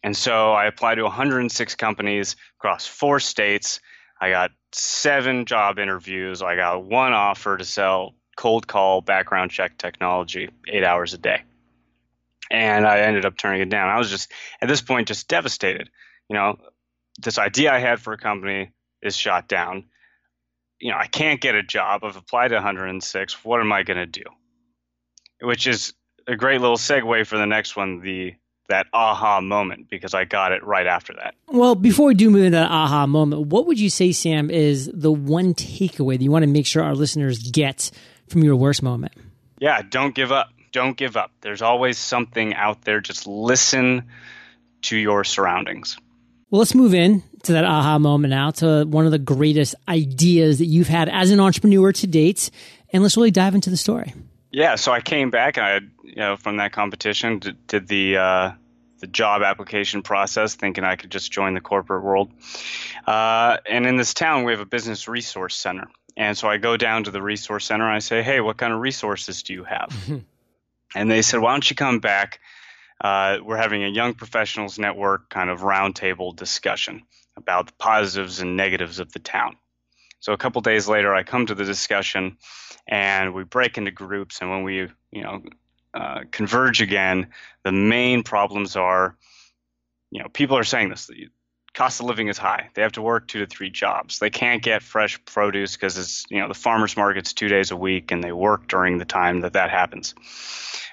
And 0.03 0.15
so 0.15 0.53
I 0.53 0.65
applied 0.65 0.95
to 0.95 1.03
106 1.03 1.75
companies 1.75 2.35
across 2.59 2.87
four 2.87 3.19
states. 3.19 3.79
I 4.21 4.29
got 4.29 4.51
seven 4.71 5.45
job 5.45 5.79
interviews. 5.79 6.41
I 6.41 6.55
got 6.55 6.83
one 6.83 7.13
offer 7.13 7.57
to 7.57 7.65
sell 7.65 8.15
cold 8.37 8.67
call 8.67 9.01
background 9.01 9.51
check 9.51 9.77
technology 9.77 10.49
eight 10.67 10.83
hours 10.83 11.13
a 11.13 11.17
day. 11.17 11.43
And 12.51 12.87
I 12.87 13.01
ended 13.01 13.25
up 13.25 13.37
turning 13.37 13.61
it 13.61 13.69
down. 13.69 13.89
I 13.89 13.97
was 13.97 14.09
just, 14.09 14.31
at 14.61 14.67
this 14.67 14.81
point, 14.81 15.07
just 15.07 15.27
devastated. 15.27 15.89
You 16.29 16.35
know, 16.35 16.57
this 17.21 17.37
idea 17.37 17.71
I 17.71 17.79
had 17.79 17.99
for 17.99 18.13
a 18.13 18.17
company 18.17 18.71
is 19.01 19.15
shot 19.15 19.47
down. 19.47 19.85
You 20.79 20.91
know, 20.91 20.97
I 20.97 21.07
can't 21.07 21.41
get 21.41 21.55
a 21.55 21.61
job. 21.61 22.03
I've 22.03 22.15
applied 22.15 22.49
to 22.49 22.55
106. 22.55 23.45
What 23.45 23.59
am 23.59 23.71
I 23.71 23.83
going 23.83 23.97
to 23.97 24.05
do? 24.05 24.23
Which 25.41 25.67
is 25.67 25.93
a 26.27 26.35
great 26.35 26.61
little 26.61 26.77
segue 26.77 27.27
for 27.27 27.37
the 27.37 27.45
next 27.45 27.75
one, 27.75 27.99
the 27.99 28.35
that 28.69 28.87
aha 28.93 29.41
moment 29.41 29.89
because 29.89 30.13
I 30.13 30.25
got 30.25 30.51
it 30.51 30.63
right 30.63 30.87
after 30.87 31.13
that. 31.13 31.35
Well, 31.47 31.75
before 31.75 32.07
we 32.07 32.13
do 32.13 32.29
move 32.29 32.45
into 32.45 32.57
that 32.57 32.71
aha 32.71 33.05
moment, 33.05 33.47
what 33.47 33.67
would 33.67 33.79
you 33.79 33.89
say, 33.89 34.11
Sam, 34.11 34.49
is 34.49 34.89
the 34.93 35.11
one 35.11 35.53
takeaway 35.53 36.17
that 36.17 36.23
you 36.23 36.31
want 36.31 36.43
to 36.43 36.49
make 36.49 36.65
sure 36.65 36.83
our 36.83 36.95
listeners 36.95 37.39
get 37.51 37.91
from 38.27 38.43
your 38.43 38.55
worst 38.55 38.81
moment? 38.81 39.13
Yeah, 39.59 39.81
don't 39.81 40.15
give 40.15 40.31
up. 40.31 40.49
Don't 40.71 40.95
give 40.95 41.17
up. 41.17 41.31
There's 41.41 41.61
always 41.61 41.97
something 41.97 42.53
out 42.53 42.83
there. 42.83 43.01
Just 43.01 43.27
listen 43.27 44.03
to 44.83 44.97
your 44.97 45.23
surroundings. 45.23 45.97
Well, 46.49 46.59
let's 46.59 46.73
move 46.73 46.93
in 46.93 47.23
to 47.43 47.53
that 47.53 47.65
aha 47.65 47.99
moment 47.99 48.31
now 48.31 48.51
to 48.51 48.85
one 48.85 49.05
of 49.05 49.11
the 49.11 49.19
greatest 49.19 49.75
ideas 49.87 50.59
that 50.59 50.65
you've 50.65 50.87
had 50.87 51.09
as 51.09 51.31
an 51.31 51.39
entrepreneur 51.39 51.91
to 51.91 52.07
date. 52.07 52.49
And 52.91 53.03
let's 53.03 53.17
really 53.17 53.31
dive 53.31 53.55
into 53.55 53.69
the 53.69 53.77
story. 53.77 54.13
Yeah, 54.51 54.75
so 54.75 54.91
I 54.91 55.01
came 55.01 55.29
back 55.29 55.57
and 55.57 55.65
I, 55.65 55.79
you 56.03 56.15
know, 56.15 56.35
from 56.35 56.57
that 56.57 56.71
competition, 56.71 57.39
did, 57.39 57.67
did 57.67 57.87
the 57.87 58.17
uh, 58.17 58.51
the 58.99 59.07
job 59.07 59.43
application 59.43 60.01
process, 60.01 60.55
thinking 60.55 60.83
I 60.83 60.95
could 60.95 61.11
just 61.11 61.31
join 61.31 61.53
the 61.53 61.61
corporate 61.61 62.03
world. 62.03 62.31
Uh, 63.05 63.57
and 63.69 63.85
in 63.85 63.95
this 63.95 64.13
town, 64.13 64.43
we 64.43 64.51
have 64.51 64.59
a 64.59 64.65
business 64.65 65.07
resource 65.07 65.55
center, 65.55 65.87
and 66.17 66.37
so 66.37 66.49
I 66.49 66.57
go 66.57 66.77
down 66.77 67.03
to 67.05 67.11
the 67.11 67.21
resource 67.21 67.65
center. 67.65 67.85
and 67.85 67.95
I 67.95 67.99
say, 67.99 68.23
"Hey, 68.23 68.41
what 68.41 68.57
kind 68.57 68.73
of 68.73 68.79
resources 68.79 69.43
do 69.43 69.53
you 69.53 69.63
have?" 69.63 69.95
and 70.95 71.11
they 71.11 71.21
said, 71.21 71.39
"Why 71.39 71.51
don't 71.51 71.69
you 71.69 71.75
come 71.75 71.99
back? 71.99 72.39
Uh, 72.99 73.37
we're 73.43 73.57
having 73.57 73.83
a 73.83 73.87
young 73.87 74.13
professionals 74.15 74.77
network 74.79 75.29
kind 75.29 75.49
of 75.49 75.61
roundtable 75.61 76.35
discussion 76.35 77.03
about 77.37 77.67
the 77.67 77.73
positives 77.73 78.41
and 78.41 78.57
negatives 78.57 78.99
of 78.99 79.11
the 79.11 79.19
town." 79.19 79.57
So 80.19 80.33
a 80.33 80.37
couple 80.37 80.61
days 80.61 80.87
later, 80.87 81.13
I 81.13 81.23
come 81.23 81.45
to 81.45 81.55
the 81.55 81.63
discussion, 81.63 82.37
and 82.87 83.33
we 83.33 83.43
break 83.43 83.77
into 83.77 83.91
groups. 83.91 84.41
And 84.41 84.49
when 84.49 84.63
we, 84.63 84.89
you 85.11 85.23
know, 85.23 85.43
uh, 85.93 86.21
converge 86.31 86.81
again, 86.81 87.27
the 87.63 87.71
main 87.71 88.23
problems 88.23 88.75
are, 88.75 89.15
you 90.11 90.21
know, 90.21 90.29
people 90.29 90.57
are 90.57 90.63
saying 90.63 90.89
this: 90.89 91.07
the 91.07 91.29
cost 91.73 91.99
of 91.99 92.05
living 92.07 92.27
is 92.27 92.37
high. 92.37 92.69
They 92.73 92.81
have 92.81 92.93
to 92.93 93.01
work 93.01 93.27
two 93.27 93.39
to 93.39 93.45
three 93.45 93.69
jobs. 93.69 94.19
They 94.19 94.29
can't 94.29 94.61
get 94.61 94.83
fresh 94.83 95.23
produce 95.25 95.75
because 95.75 95.97
it's, 95.97 96.25
you 96.29 96.39
know, 96.39 96.47
the 96.47 96.53
farmers 96.53 96.97
market's 96.97 97.33
two 97.33 97.47
days 97.47 97.71
a 97.71 97.77
week, 97.77 98.11
and 98.11 98.23
they 98.23 98.31
work 98.31 98.67
during 98.67 98.97
the 98.97 99.05
time 99.05 99.41
that 99.41 99.53
that 99.53 99.69
happens. 99.69 100.15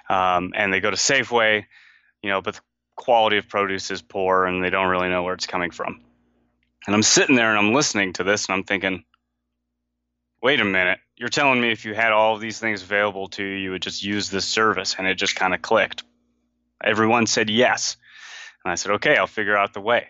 Um, 0.09 0.53
and 0.55 0.73
they 0.73 0.81
go 0.81 0.91
to 0.91 0.97
Safeway, 0.97 1.65
you 2.23 2.31
know, 2.31 2.41
but 2.41 2.55
the 2.55 2.61
quality 2.95 3.39
of 3.39 3.49
produce 3.49 3.91
is 3.91 4.03
poor, 4.03 4.47
and 4.47 4.63
they 4.63 4.71
don't 4.71 4.89
really 4.89 5.09
know 5.09 5.25
where 5.25 5.35
it's 5.35 5.47
coming 5.47 5.73
from. 5.73 6.01
And 6.87 6.95
I'm 6.95 7.03
sitting 7.03 7.35
there 7.35 7.51
and 7.51 7.59
I'm 7.59 7.75
listening 7.75 8.13
to 8.15 8.25
this, 8.25 8.47
and 8.47 8.55
I'm 8.55 8.63
thinking, 8.63 9.05
wait 10.43 10.61
a 10.61 10.65
minute, 10.65 10.99
you're 11.17 11.29
telling 11.29 11.61
me 11.61 11.71
if 11.71 11.85
you 11.85 11.95
had 11.95 12.13
all 12.13 12.35
of 12.35 12.41
these 12.41 12.59
things 12.59 12.83
available 12.83 13.29
to 13.29 13.43
you, 13.43 13.57
you 13.57 13.71
would 13.71 13.83
just 13.83 14.05
use 14.05 14.31
this 14.31 14.45
service. 14.45 14.95
And 14.99 15.07
it 15.07 15.15
just 15.15 15.37
kind 15.37 15.55
of 15.55 15.63
clicked. 15.63 16.03
Everyone 16.83 17.27
said 17.27 17.51
yes. 17.51 17.97
And 18.65 18.71
I 18.71 18.75
said, 18.75 18.93
okay, 18.93 19.17
I'll 19.17 19.27
figure 19.27 19.57
out 19.57 19.73
the 19.73 19.81
way. 19.81 20.09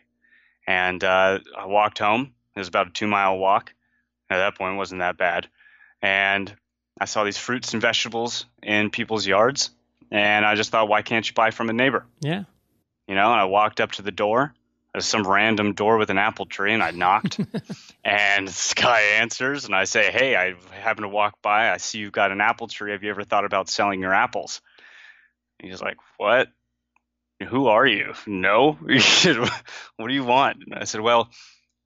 And 0.67 1.03
uh, 1.05 1.39
I 1.57 1.67
walked 1.67 1.99
home. 1.99 2.33
It 2.55 2.59
was 2.59 2.69
about 2.69 2.89
a 2.89 2.91
two 2.91 3.07
mile 3.07 3.39
walk. 3.39 3.73
At 4.29 4.39
that 4.39 4.59
point, 4.59 4.75
it 4.75 4.79
wasn't 4.79 5.01
that 5.01 5.17
bad. 5.17 5.49
And 6.03 6.53
I 7.01 7.05
saw 7.05 7.25
these 7.25 7.39
fruits 7.39 7.73
and 7.73 7.81
vegetables 7.81 8.47
in 8.63 8.91
people's 8.91 9.27
yards. 9.27 9.71
And 10.11 10.45
I 10.45 10.55
just 10.55 10.71
thought, 10.71 10.89
why 10.89 11.03
can't 11.03 11.27
you 11.29 11.35
buy 11.35 11.51
from 11.51 11.69
a 11.71 11.73
neighbor? 11.73 12.07
Yeah. 12.21 12.45
You 13.07 13.15
know, 13.15 13.31
and 13.31 13.41
I 13.41 13.45
walked 13.45 13.81
up 13.81 13.93
to 13.93 14.03
the 14.03 14.11
door 14.11 14.55
some 15.05 15.27
random 15.27 15.75
door 15.75 15.99
with 15.99 16.11
an 16.11 16.19
apple 16.19 16.47
tree 16.47 16.73
and 16.73 16.83
I 16.83 16.91
knocked 16.91 17.41
and 18.05 18.49
this 18.49 18.75
guy 18.75 19.01
answers 19.01 19.65
and 19.65 19.75
I 19.75 19.85
say, 19.85 20.11
Hey, 20.11 20.37
I 20.37 20.55
happen 20.71 21.03
to 21.03 21.09
walk 21.09 21.43
by. 21.43 21.71
I 21.71 21.77
see 21.77 21.99
you've 21.99 22.13
got 22.13 22.33
an 22.33 22.41
apple 22.41 22.69
tree. 22.69 22.93
Have 22.93 23.03
you 23.03 23.11
ever 23.11 23.25
thought 23.25 23.45
about 23.45 23.69
selling 23.69 24.01
your 24.01 24.15
apples? 24.15 24.61
And 25.61 25.71
he's 25.71 25.83
like, 25.83 25.97
What? 26.17 26.49
Who 27.49 27.67
are 27.67 27.87
you? 27.87 28.15
No. 28.27 28.73
what 29.97 30.09
do 30.09 30.15
you 30.15 30.25
want? 30.25 30.59
And 30.65 30.75
I 30.75 30.85
said, 30.85 31.01
Well, 31.01 31.29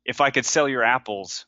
if 0.04 0.20
I 0.20 0.30
could 0.30 0.46
sell 0.46 0.68
your 0.68 0.84
apples, 0.84 1.46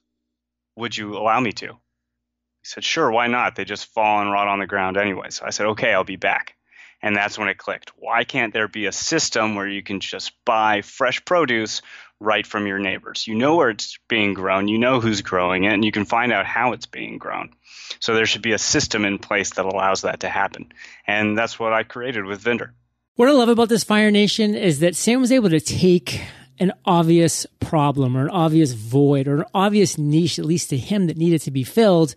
would 0.76 0.96
you 0.96 1.16
allow 1.16 1.38
me 1.38 1.52
to? 1.52 1.66
He 1.66 2.64
said, 2.64 2.84
Sure, 2.84 3.10
why 3.10 3.26
not? 3.28 3.54
They 3.56 3.64
just 3.64 3.86
fall 3.86 4.20
and 4.20 4.32
rot 4.32 4.48
on 4.48 4.58
the 4.58 4.66
ground 4.66 4.96
anyway. 4.96 5.30
So 5.30 5.44
I 5.46 5.50
said, 5.50 5.66
Okay, 5.66 5.92
I'll 5.92 6.04
be 6.04 6.16
back. 6.16 6.56
And 7.02 7.16
that's 7.16 7.36
when 7.36 7.48
it 7.48 7.58
clicked. 7.58 7.90
Why 7.98 8.24
can't 8.24 8.52
there 8.52 8.68
be 8.68 8.86
a 8.86 8.92
system 8.92 9.54
where 9.54 9.66
you 9.66 9.82
can 9.82 10.00
just 10.00 10.32
buy 10.44 10.82
fresh 10.82 11.24
produce 11.24 11.82
right 12.20 12.46
from 12.46 12.66
your 12.66 12.78
neighbors? 12.78 13.26
You 13.26 13.34
know 13.34 13.56
where 13.56 13.70
it's 13.70 13.98
being 14.08 14.34
grown, 14.34 14.68
you 14.68 14.78
know 14.78 15.00
who's 15.00 15.20
growing 15.20 15.64
it, 15.64 15.72
and 15.72 15.84
you 15.84 15.90
can 15.90 16.04
find 16.04 16.32
out 16.32 16.46
how 16.46 16.72
it's 16.72 16.86
being 16.86 17.18
grown. 17.18 17.50
So 17.98 18.14
there 18.14 18.26
should 18.26 18.42
be 18.42 18.52
a 18.52 18.58
system 18.58 19.04
in 19.04 19.18
place 19.18 19.54
that 19.54 19.64
allows 19.64 20.02
that 20.02 20.20
to 20.20 20.28
happen. 20.28 20.72
And 21.06 21.36
that's 21.36 21.58
what 21.58 21.72
I 21.72 21.82
created 21.82 22.24
with 22.24 22.42
Vinder. 22.42 22.72
What 23.16 23.28
I 23.28 23.32
love 23.32 23.48
about 23.48 23.68
this 23.68 23.84
Fire 23.84 24.10
Nation 24.10 24.54
is 24.54 24.80
that 24.80 24.96
Sam 24.96 25.20
was 25.20 25.32
able 25.32 25.50
to 25.50 25.60
take 25.60 26.22
an 26.58 26.72
obvious 26.84 27.46
problem 27.60 28.16
or 28.16 28.22
an 28.22 28.30
obvious 28.30 28.72
void 28.72 29.26
or 29.26 29.40
an 29.40 29.46
obvious 29.52 29.98
niche, 29.98 30.38
at 30.38 30.44
least 30.44 30.70
to 30.70 30.76
him, 30.76 31.08
that 31.08 31.16
needed 31.16 31.40
to 31.42 31.50
be 31.50 31.64
filled 31.64 32.14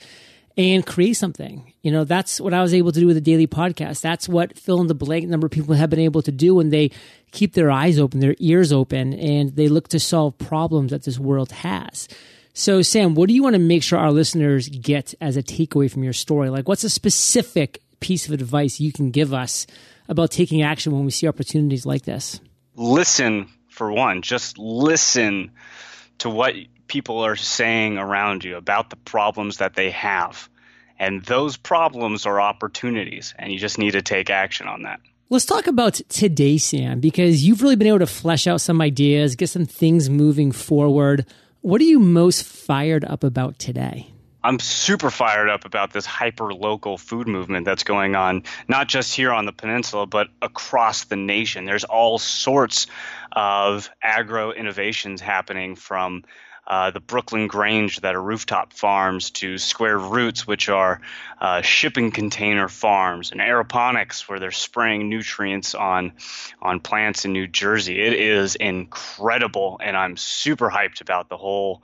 and 0.58 0.86
create 0.86 1.14
something. 1.14 1.74
You 1.82 1.92
know, 1.92 2.04
that's 2.04 2.40
what 2.40 2.54
I 2.54 2.62
was 2.62 2.74
able 2.74 2.92
to 2.92 3.00
do 3.00 3.08
with 3.08 3.16
the 3.16 3.22
daily 3.22 3.48
podcast. 3.48 4.02
That's 4.02 4.30
what 4.30 4.58
fill 4.58 4.82
in 4.82 4.88
the 4.88 4.96
blank 4.96 5.28
number 5.28 5.48
of 5.48 5.52
people 5.52 5.76
have 5.76 5.90
been 5.90 6.00
able 6.00 6.22
to 6.24 6.32
do 6.32 6.56
when 6.56 6.70
they 6.70 6.92
keep 7.32 7.54
their 7.54 7.72
eyes 7.72 8.00
open, 8.00 8.20
their 8.20 8.36
ears 8.40 8.72
open, 8.72 9.14
and 9.14 9.56
they 9.56 9.68
look 9.68 9.90
to 9.90 10.00
solve 10.00 10.38
problems 10.38 10.92
that 10.92 11.04
this 11.04 11.20
world 11.20 11.52
has. 11.52 12.08
So, 12.54 12.82
Sam, 12.82 13.16
what 13.16 13.28
do 13.28 13.36
you 13.36 13.44
want 13.44 13.56
to 13.56 13.60
make 13.60 13.84
sure 13.84 14.00
our 14.00 14.14
listeners 14.14 14.70
get 14.70 15.14
as 15.20 15.36
a 15.36 15.44
takeaway 15.44 15.92
from 15.92 16.04
your 16.04 16.14
story? 16.14 16.50
Like, 16.50 16.70
what's 16.70 16.86
a 16.86 16.90
specific 16.90 17.82
piece 18.00 18.28
of 18.28 18.34
advice 18.34 18.80
you 18.80 18.94
can 18.94 19.12
give 19.12 19.34
us 19.34 19.68
about 20.08 20.32
taking 20.32 20.62
action 20.62 20.94
when 20.94 21.04
we 21.04 21.12
see 21.12 21.28
opportunities 21.28 21.86
like 21.86 22.04
this? 22.04 22.40
Listen, 22.76 23.50
for 23.68 23.92
one, 23.92 24.22
just 24.22 24.58
listen 24.58 25.52
to 26.20 26.30
what 26.30 26.56
people 26.88 27.20
are 27.20 27.36
saying 27.36 27.98
around 27.98 28.44
you 28.44 28.58
about 28.58 28.90
the 28.90 28.96
problems 28.96 29.58
that 29.58 29.76
they 29.76 29.92
have. 29.92 30.50
And 30.98 31.24
those 31.24 31.58
problems 31.58 32.26
are 32.26 32.40
opportunities, 32.40 33.34
and 33.38 33.52
you 33.52 33.60
just 33.60 33.78
need 33.78 33.92
to 33.92 34.02
take 34.02 34.30
action 34.30 34.68
on 34.68 34.84
that. 34.84 35.02
Let's 35.30 35.46
talk 35.46 35.68
about 35.68 35.96
today, 36.08 36.58
Sam, 36.58 37.00
because 37.00 37.44
you've 37.44 37.62
really 37.62 37.76
been 37.76 37.88
able 37.88 38.00
to 38.00 38.08
flesh 38.08 38.48
out 38.48 38.62
some 38.62 38.80
ideas, 38.80 39.36
get 39.36 39.50
some 39.50 39.66
things 39.66 40.10
moving 40.10 40.52
forward. 40.52 41.26
What 41.62 41.82
are 41.82 41.86
you 41.86 42.00
most 42.00 42.44
fired 42.44 43.04
up 43.04 43.24
about 43.24 43.58
today? 43.58 44.08
I'm 44.44 44.60
super 44.60 45.10
fired 45.10 45.50
up 45.50 45.66
about 45.66 45.92
this 45.92 46.06
hyper 46.06 46.54
local 46.54 47.00
food 47.00 47.28
movement 47.28 47.66
that's 47.66 47.84
going 47.84 48.14
on, 48.16 48.44
not 48.68 48.88
just 48.88 49.16
here 49.16 49.34
on 49.34 49.46
the 49.46 49.52
peninsula, 49.52 50.06
but 50.06 50.28
across 50.44 51.06
the 51.06 51.16
nation. 51.16 51.66
There's 51.66 51.84
all 51.84 52.20
sorts 52.20 52.86
of 53.32 53.90
agro 54.04 54.52
innovations 54.52 55.20
happening 55.20 55.76
from 55.76 56.24
uh, 56.68 56.92
the 56.92 57.00
Brooklyn 57.00 57.48
Grange 57.48 58.02
that 58.02 58.16
are 58.16 58.22
rooftop 58.22 58.74
farms 58.74 59.32
to 59.32 59.58
Square 59.58 60.00
Roots, 60.00 60.48
which 60.48 60.70
are 60.70 61.02
uh, 61.40 61.62
shipping 61.62 62.12
container 62.12 62.68
farms, 62.68 63.32
and 63.32 63.40
aeroponics 63.40 64.28
where 64.28 64.40
they're 64.40 64.52
spraying 64.52 65.10
nutrients 65.10 65.76
on 65.76 66.14
on 66.62 66.80
plants 66.80 67.26
in 67.26 67.34
New 67.34 67.48
Jersey. 67.48 68.02
It 68.02 68.14
is 68.14 68.56
incredible, 68.56 69.80
and 69.84 69.96
I'm 69.96 70.18
super 70.18 70.70
hyped 70.70 71.02
about 71.02 71.30
the 71.30 71.38
whole 71.38 71.84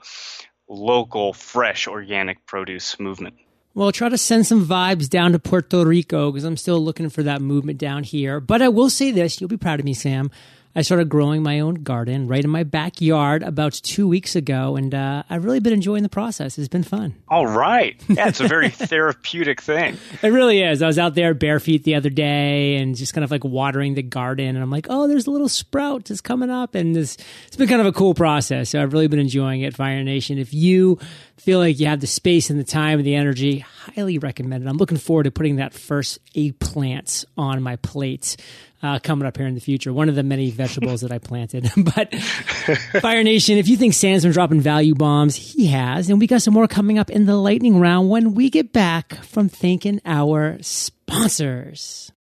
local, 0.68 1.32
fresh, 1.32 1.86
organic 1.86 2.44
produce 2.46 2.98
movement. 2.98 3.34
Well, 3.74 3.90
try 3.90 4.10
to 4.10 4.18
send 4.18 4.46
some 4.46 4.66
vibes 4.66 5.08
down 5.08 5.32
to 5.32 5.38
Puerto 5.38 5.84
Rico 5.86 6.30
because 6.30 6.44
I'm 6.44 6.58
still 6.58 6.78
looking 6.78 7.08
for 7.08 7.22
that 7.22 7.40
movement 7.40 7.78
down 7.78 8.04
here. 8.04 8.38
But 8.38 8.60
I 8.60 8.68
will 8.68 8.90
say 8.90 9.10
this 9.10 9.40
you'll 9.40 9.48
be 9.48 9.56
proud 9.56 9.80
of 9.80 9.86
me, 9.86 9.94
Sam. 9.94 10.30
I 10.74 10.82
started 10.82 11.10
growing 11.10 11.42
my 11.42 11.60
own 11.60 11.76
garden 11.76 12.28
right 12.28 12.42
in 12.42 12.48
my 12.48 12.62
backyard 12.64 13.42
about 13.42 13.74
two 13.74 14.08
weeks 14.08 14.34
ago, 14.34 14.76
and 14.76 14.94
uh, 14.94 15.22
I've 15.28 15.44
really 15.44 15.60
been 15.60 15.74
enjoying 15.74 16.02
the 16.02 16.08
process. 16.08 16.56
It's 16.58 16.68
been 16.68 16.82
fun. 16.82 17.14
All 17.28 17.46
right. 17.46 18.00
Yeah, 18.08 18.28
it's 18.28 18.40
a 18.40 18.48
very 18.48 18.68
therapeutic 18.70 19.60
thing. 19.60 19.98
It 20.22 20.28
really 20.28 20.62
is. 20.62 20.80
I 20.80 20.86
was 20.86 20.98
out 20.98 21.14
there 21.14 21.34
bare 21.34 21.60
feet 21.60 21.84
the 21.84 21.94
other 21.94 22.08
day 22.08 22.76
and 22.76 22.96
just 22.96 23.12
kind 23.12 23.24
of 23.24 23.30
like 23.30 23.44
watering 23.44 23.94
the 23.94 24.02
garden, 24.02 24.48
and 24.48 24.58
I'm 24.62 24.70
like, 24.70 24.86
oh, 24.88 25.08
there's 25.08 25.26
a 25.26 25.30
little 25.30 25.48
sprout 25.48 26.06
that's 26.06 26.22
coming 26.22 26.50
up, 26.50 26.74
and 26.74 26.96
this, 26.96 27.18
it's 27.46 27.56
been 27.56 27.68
kind 27.68 27.80
of 27.80 27.86
a 27.86 27.92
cool 27.92 28.14
process. 28.14 28.70
So 28.70 28.82
I've 28.82 28.94
really 28.94 29.08
been 29.08 29.18
enjoying 29.18 29.60
it, 29.60 29.74
Fire 29.74 30.02
Nation. 30.02 30.38
If 30.38 30.54
you 30.54 30.98
feel 31.36 31.58
like 31.58 31.80
you 31.80 31.86
have 31.86 32.00
the 32.00 32.06
space 32.06 32.48
and 32.50 32.58
the 32.58 32.64
time 32.64 32.98
and 32.98 33.06
the 33.06 33.14
energy, 33.16 33.64
highly 33.94 34.18
recommend 34.18 34.64
it. 34.64 34.68
I'm 34.68 34.76
looking 34.76 34.96
forward 34.96 35.24
to 35.24 35.30
putting 35.30 35.56
that 35.56 35.74
first 35.74 36.18
eggplant 36.34 37.24
on 37.36 37.62
my 37.62 37.76
plate 37.76 38.36
uh, 38.82 38.98
coming 38.98 39.26
up 39.26 39.36
here 39.36 39.46
in 39.46 39.54
the 39.54 39.60
future. 39.60 39.92
One 39.92 40.08
of 40.08 40.14
the 40.14 40.22
many 40.22 40.50
vegetables 40.50 41.02
that 41.02 41.12
I 41.12 41.18
planted. 41.18 41.70
but 41.76 42.14
Fire 43.00 43.22
Nation, 43.22 43.58
if 43.58 43.68
you 43.68 43.76
think 43.76 43.94
Sam's 43.94 44.22
been 44.22 44.32
dropping 44.32 44.60
value 44.60 44.94
bombs, 44.94 45.36
he 45.36 45.66
has. 45.66 46.10
And 46.10 46.18
we 46.18 46.26
got 46.26 46.42
some 46.42 46.54
more 46.54 46.68
coming 46.68 46.98
up 46.98 47.10
in 47.10 47.26
the 47.26 47.36
lightning 47.36 47.78
round 47.78 48.08
when 48.08 48.34
we 48.34 48.50
get 48.50 48.72
back 48.72 49.14
from 49.24 49.48
thanking 49.48 50.00
our 50.04 50.58
sponsors. 50.60 52.12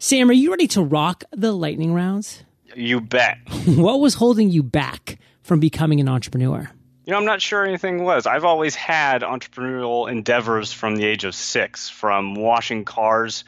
Sam, 0.00 0.30
are 0.30 0.34
you 0.34 0.50
ready 0.50 0.68
to 0.68 0.82
rock 0.82 1.24
the 1.32 1.50
lightning 1.50 1.92
rounds? 1.92 2.44
You 2.76 3.00
bet. 3.00 3.38
what 3.66 3.98
was 3.98 4.14
holding 4.14 4.48
you 4.48 4.62
back 4.62 5.18
from 5.42 5.58
becoming 5.58 5.98
an 5.98 6.08
entrepreneur? 6.08 6.70
You 7.04 7.10
know, 7.10 7.16
I'm 7.16 7.24
not 7.24 7.42
sure 7.42 7.64
anything 7.64 8.04
was. 8.04 8.24
I've 8.24 8.44
always 8.44 8.76
had 8.76 9.22
entrepreneurial 9.22 10.08
endeavors 10.08 10.72
from 10.72 10.94
the 10.94 11.04
age 11.04 11.24
of 11.24 11.34
six, 11.34 11.88
from 11.88 12.36
washing 12.36 12.84
cars 12.84 13.42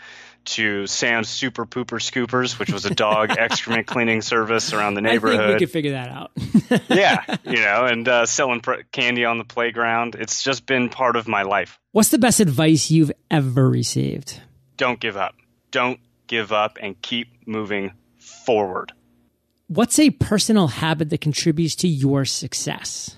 to 0.47 0.89
Sam's 0.89 1.29
Super 1.29 1.67
Pooper 1.67 2.01
Scoopers, 2.01 2.59
which 2.59 2.73
was 2.73 2.85
a 2.85 2.93
dog 2.93 3.31
excrement 3.39 3.87
cleaning 3.87 4.21
service 4.21 4.73
around 4.73 4.95
the 4.95 5.03
neighborhood. 5.03 5.39
I 5.39 5.47
think 5.47 5.61
we 5.61 5.67
could 5.67 5.73
figure 5.73 5.93
that 5.93 6.09
out. 6.09 6.33
yeah, 6.89 7.37
you 7.45 7.61
know, 7.61 7.85
and 7.85 8.09
uh, 8.09 8.27
selling 8.27 8.61
pr- 8.61 8.83
candy 8.91 9.25
on 9.25 9.39
the 9.39 9.45
playground. 9.45 10.17
It's 10.19 10.43
just 10.43 10.67
been 10.67 10.89
part 10.89 11.15
of 11.15 11.29
my 11.29 11.43
life. 11.43 11.79
What's 11.93 12.09
the 12.09 12.19
best 12.19 12.41
advice 12.41 12.91
you've 12.91 13.13
ever 13.31 13.71
received? 13.71 14.41
Don't 14.77 14.99
give 14.99 15.17
up. 15.17 15.37
Don't 15.71 16.01
give 16.31 16.53
up 16.53 16.79
and 16.81 17.01
keep 17.03 17.29
moving 17.45 17.91
forward. 18.19 18.93
What's 19.67 19.99
a 19.99 20.11
personal 20.11 20.69
habit 20.69 21.11
that 21.11 21.21
contributes 21.21 21.75
to 21.77 21.89
your 21.89 22.25
success? 22.25 23.17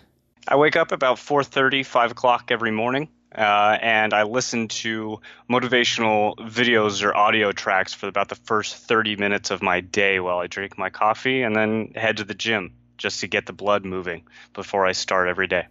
I 0.49 0.57
wake 0.57 0.77
up 0.77 0.93
about 0.93 1.19
4.30, 1.19 1.85
5 1.85 2.11
o'clock 2.13 2.51
every 2.51 2.71
morning, 2.71 3.11
uh, 3.37 3.79
and 3.81 4.15
I 4.15 4.23
listen 4.23 4.69
to 4.69 5.21
motivational 5.49 6.37
videos 6.37 7.05
or 7.05 7.15
audio 7.15 7.53
tracks 7.53 7.93
for 7.93 8.09
about 8.09 8.31
the 8.31 8.35
first 8.35 8.77
30 8.77 9.17
minutes 9.17 9.51
of 9.51 9.63
my 9.63 9.81
day 9.81 10.19
while 10.19 10.39
I 10.39 10.47
drink 10.47 10.79
my 10.79 10.89
coffee 10.89 11.43
and 11.43 11.55
then 11.55 11.93
head 11.95 12.17
to 12.17 12.25
the 12.25 12.35
gym 12.35 12.73
just 12.97 13.21
to 13.21 13.27
get 13.27 13.45
the 13.45 13.53
blood 13.53 13.85
moving 13.85 14.25
before 14.55 14.87
I 14.87 14.93
start 14.93 15.29
every 15.29 15.47
day. 15.47 15.67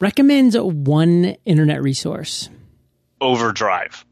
Recommend 0.00 0.54
one 0.86 1.36
internet 1.44 1.82
resource. 1.82 2.48
Overdrive. 3.20 4.04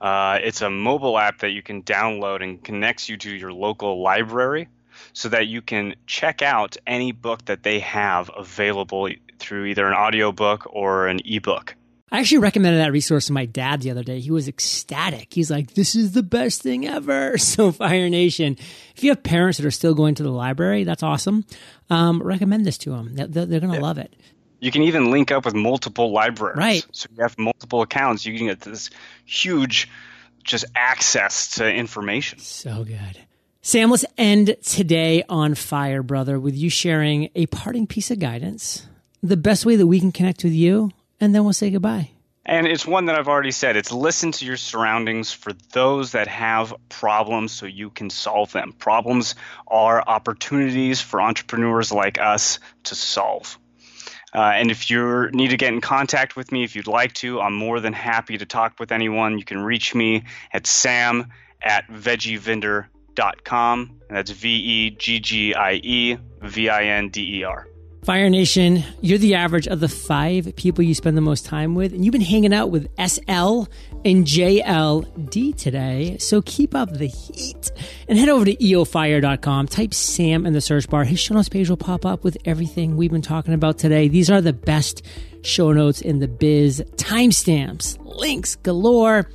Uh, 0.00 0.38
it's 0.42 0.62
a 0.62 0.70
mobile 0.70 1.18
app 1.18 1.40
that 1.40 1.50
you 1.50 1.62
can 1.62 1.82
download 1.82 2.42
and 2.42 2.62
connects 2.62 3.08
you 3.08 3.16
to 3.16 3.30
your 3.30 3.52
local 3.52 4.02
library 4.02 4.68
so 5.12 5.28
that 5.28 5.46
you 5.46 5.62
can 5.62 5.94
check 6.06 6.42
out 6.42 6.76
any 6.86 7.12
book 7.12 7.44
that 7.46 7.62
they 7.62 7.80
have 7.80 8.30
available 8.36 9.08
through 9.38 9.66
either 9.66 9.86
an 9.86 9.94
audiobook 9.94 10.66
or 10.70 11.08
an 11.08 11.20
ebook. 11.24 11.74
I 12.10 12.20
actually 12.20 12.38
recommended 12.38 12.78
that 12.78 12.92
resource 12.92 13.26
to 13.26 13.34
my 13.34 13.44
dad 13.44 13.82
the 13.82 13.90
other 13.90 14.02
day. 14.02 14.20
He 14.20 14.30
was 14.30 14.48
ecstatic. 14.48 15.34
He's 15.34 15.50
like, 15.50 15.74
this 15.74 15.94
is 15.94 16.12
the 16.12 16.22
best 16.22 16.62
thing 16.62 16.86
ever. 16.86 17.36
So, 17.48 17.72
Fire 17.72 18.08
Nation, 18.08 18.56
if 18.94 19.02
you 19.02 19.10
have 19.10 19.22
parents 19.22 19.58
that 19.58 19.66
are 19.66 19.70
still 19.70 19.94
going 19.94 20.14
to 20.16 20.22
the 20.22 20.30
library, 20.30 20.84
that's 20.84 21.02
awesome. 21.02 21.44
Um, 21.90 22.22
recommend 22.22 22.64
this 22.64 22.78
to 22.78 22.90
them. 22.90 23.14
They're, 23.14 23.26
they're 23.26 23.60
going 23.60 23.72
to 23.72 23.78
yeah. 23.78 23.82
love 23.82 23.98
it. 23.98 24.14
You 24.60 24.70
can 24.70 24.82
even 24.82 25.10
link 25.10 25.30
up 25.30 25.44
with 25.44 25.54
multiple 25.54 26.12
libraries. 26.12 26.56
Right. 26.56 26.86
So 26.92 27.08
you 27.14 27.22
have 27.22 27.38
multiple 27.38 27.82
accounts. 27.82 28.26
You 28.26 28.36
can 28.36 28.46
get 28.46 28.60
this 28.60 28.90
huge 29.24 29.88
just 30.42 30.64
access 30.74 31.56
to 31.56 31.72
information. 31.72 32.38
So 32.40 32.84
good. 32.84 33.18
Sam, 33.60 33.90
let's 33.90 34.04
end 34.16 34.56
today 34.62 35.22
on 35.28 35.54
fire, 35.54 36.02
brother, 36.02 36.40
with 36.40 36.56
you 36.56 36.70
sharing 36.70 37.28
a 37.34 37.46
parting 37.46 37.86
piece 37.86 38.10
of 38.10 38.18
guidance, 38.18 38.86
the 39.22 39.36
best 39.36 39.66
way 39.66 39.76
that 39.76 39.86
we 39.86 40.00
can 40.00 40.10
connect 40.10 40.42
with 40.42 40.54
you, 40.54 40.90
and 41.20 41.34
then 41.34 41.44
we'll 41.44 41.52
say 41.52 41.70
goodbye. 41.70 42.10
And 42.46 42.66
it's 42.66 42.86
one 42.86 43.04
that 43.06 43.18
I've 43.18 43.28
already 43.28 43.50
said. 43.50 43.76
It's 43.76 43.92
listen 43.92 44.32
to 44.32 44.46
your 44.46 44.56
surroundings 44.56 45.32
for 45.32 45.52
those 45.72 46.12
that 46.12 46.28
have 46.28 46.72
problems 46.88 47.52
so 47.52 47.66
you 47.66 47.90
can 47.90 48.08
solve 48.08 48.52
them. 48.52 48.72
Problems 48.72 49.34
are 49.66 50.02
opportunities 50.06 51.02
for 51.02 51.20
entrepreneurs 51.20 51.92
like 51.92 52.18
us 52.18 52.58
to 52.84 52.94
solve. 52.94 53.58
Uh, 54.34 54.52
and 54.54 54.70
if 54.70 54.90
you 54.90 55.30
need 55.32 55.50
to 55.50 55.56
get 55.56 55.72
in 55.72 55.80
contact 55.80 56.36
with 56.36 56.52
me, 56.52 56.64
if 56.64 56.76
you'd 56.76 56.86
like 56.86 57.12
to, 57.14 57.40
I'm 57.40 57.54
more 57.54 57.80
than 57.80 57.92
happy 57.92 58.38
to 58.38 58.46
talk 58.46 58.78
with 58.78 58.92
anyone. 58.92 59.38
You 59.38 59.44
can 59.44 59.58
reach 59.58 59.94
me 59.94 60.24
at 60.52 60.66
sam 60.66 61.32
at 61.62 61.88
veggievinder.com. 61.88 64.00
And 64.08 64.16
that's 64.16 64.30
V 64.30 64.48
E 64.48 64.90
G 64.90 65.20
G 65.20 65.54
I 65.54 65.74
E 65.74 66.16
V 66.40 66.68
I 66.68 66.84
N 66.84 67.08
D 67.08 67.40
E 67.40 67.44
R. 67.44 67.67
Fire 68.02 68.30
Nation, 68.30 68.84
you're 69.00 69.18
the 69.18 69.34
average 69.34 69.66
of 69.66 69.80
the 69.80 69.88
five 69.88 70.54
people 70.56 70.82
you 70.82 70.94
spend 70.94 71.16
the 71.16 71.20
most 71.20 71.44
time 71.44 71.74
with, 71.74 71.92
and 71.92 72.04
you've 72.04 72.12
been 72.12 72.20
hanging 72.20 72.54
out 72.54 72.70
with 72.70 72.88
SL 72.96 73.64
and 74.04 74.24
JLD 74.24 75.56
today. 75.56 76.16
So 76.18 76.40
keep 76.42 76.74
up 76.74 76.92
the 76.92 77.06
heat 77.06 77.70
and 78.08 78.18
head 78.18 78.28
over 78.28 78.44
to 78.44 78.56
eofire.com. 78.56 79.66
Type 79.66 79.92
Sam 79.92 80.46
in 80.46 80.52
the 80.52 80.60
search 80.60 80.88
bar. 80.88 81.04
His 81.04 81.20
show 81.20 81.34
notes 81.34 81.48
page 81.48 81.68
will 81.68 81.76
pop 81.76 82.06
up 82.06 82.24
with 82.24 82.38
everything 82.44 82.96
we've 82.96 83.10
been 83.10 83.20
talking 83.20 83.52
about 83.52 83.78
today. 83.78 84.08
These 84.08 84.30
are 84.30 84.40
the 84.40 84.52
best 84.54 85.04
show 85.42 85.72
notes 85.72 86.00
in 86.00 86.20
the 86.20 86.28
biz, 86.28 86.82
timestamps, 86.96 87.98
links 88.04 88.56
galore. 88.56 89.28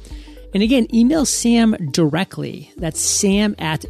And 0.54 0.62
again, 0.62 0.88
email 0.94 1.26
Sam 1.26 1.72
directly. 1.92 2.72
That's 2.78 3.00
sam 3.00 3.56
at 3.58 3.86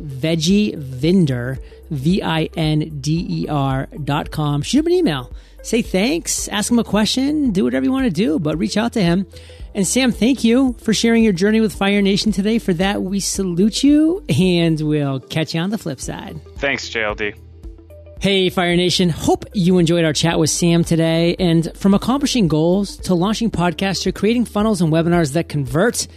veggievinder, 1.93 2.91
V-I-N-D-E-R 2.93 3.87
dot 4.03 4.31
com. 4.31 4.61
Shoot 4.61 4.79
him 4.79 4.87
an 4.87 4.93
email. 4.93 5.31
Say 5.61 5.81
thanks, 5.81 6.49
ask 6.49 6.69
him 6.69 6.79
a 6.79 6.83
question, 6.83 7.51
do 7.51 7.63
whatever 7.63 7.85
you 7.85 7.91
want 7.91 8.05
to 8.05 8.11
do, 8.11 8.37
but 8.37 8.57
reach 8.57 8.75
out 8.75 8.91
to 8.93 9.01
him. 9.01 9.25
And 9.73 9.87
Sam, 9.87 10.11
thank 10.11 10.43
you 10.43 10.73
for 10.79 10.93
sharing 10.93 11.23
your 11.23 11.31
journey 11.31 11.61
with 11.61 11.73
Fire 11.73 12.01
Nation 12.01 12.33
today. 12.33 12.59
For 12.59 12.73
that, 12.73 13.01
we 13.01 13.21
salute 13.21 13.81
you 13.81 14.23
and 14.27 14.79
we'll 14.81 15.21
catch 15.21 15.55
you 15.55 15.61
on 15.61 15.69
the 15.69 15.77
flip 15.77 16.01
side. 16.01 16.39
Thanks, 16.57 16.89
JLD. 16.89 17.35
Hey, 18.19 18.49
Fire 18.49 18.75
Nation. 18.75 19.09
Hope 19.09 19.45
you 19.53 19.77
enjoyed 19.79 20.05
our 20.05 20.13
chat 20.13 20.37
with 20.37 20.49
Sam 20.49 20.83
today. 20.83 21.35
And 21.39 21.75
from 21.75 21.93
accomplishing 21.93 22.47
goals 22.47 22.97
to 22.97 23.15
launching 23.15 23.49
podcasts 23.49 24.03
to 24.03 24.11
creating 24.11 24.45
funnels 24.45 24.81
and 24.81 24.91
webinars 24.91 25.33
that 25.33 25.49
convert, 25.49 26.07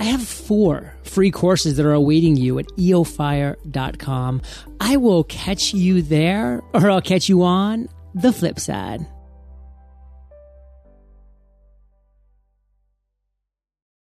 I 0.00 0.04
have 0.04 0.26
four 0.26 0.94
free 1.02 1.30
courses 1.30 1.76
that 1.76 1.84
are 1.84 1.92
awaiting 1.92 2.36
you 2.36 2.58
at 2.58 2.66
eofire.com. 2.68 4.42
I 4.80 4.96
will 4.96 5.24
catch 5.24 5.74
you 5.74 6.00
there 6.00 6.62
or 6.72 6.90
I'll 6.90 7.02
catch 7.02 7.28
you 7.28 7.42
on 7.42 7.86
the 8.14 8.32
flip 8.32 8.58
side. 8.58 9.06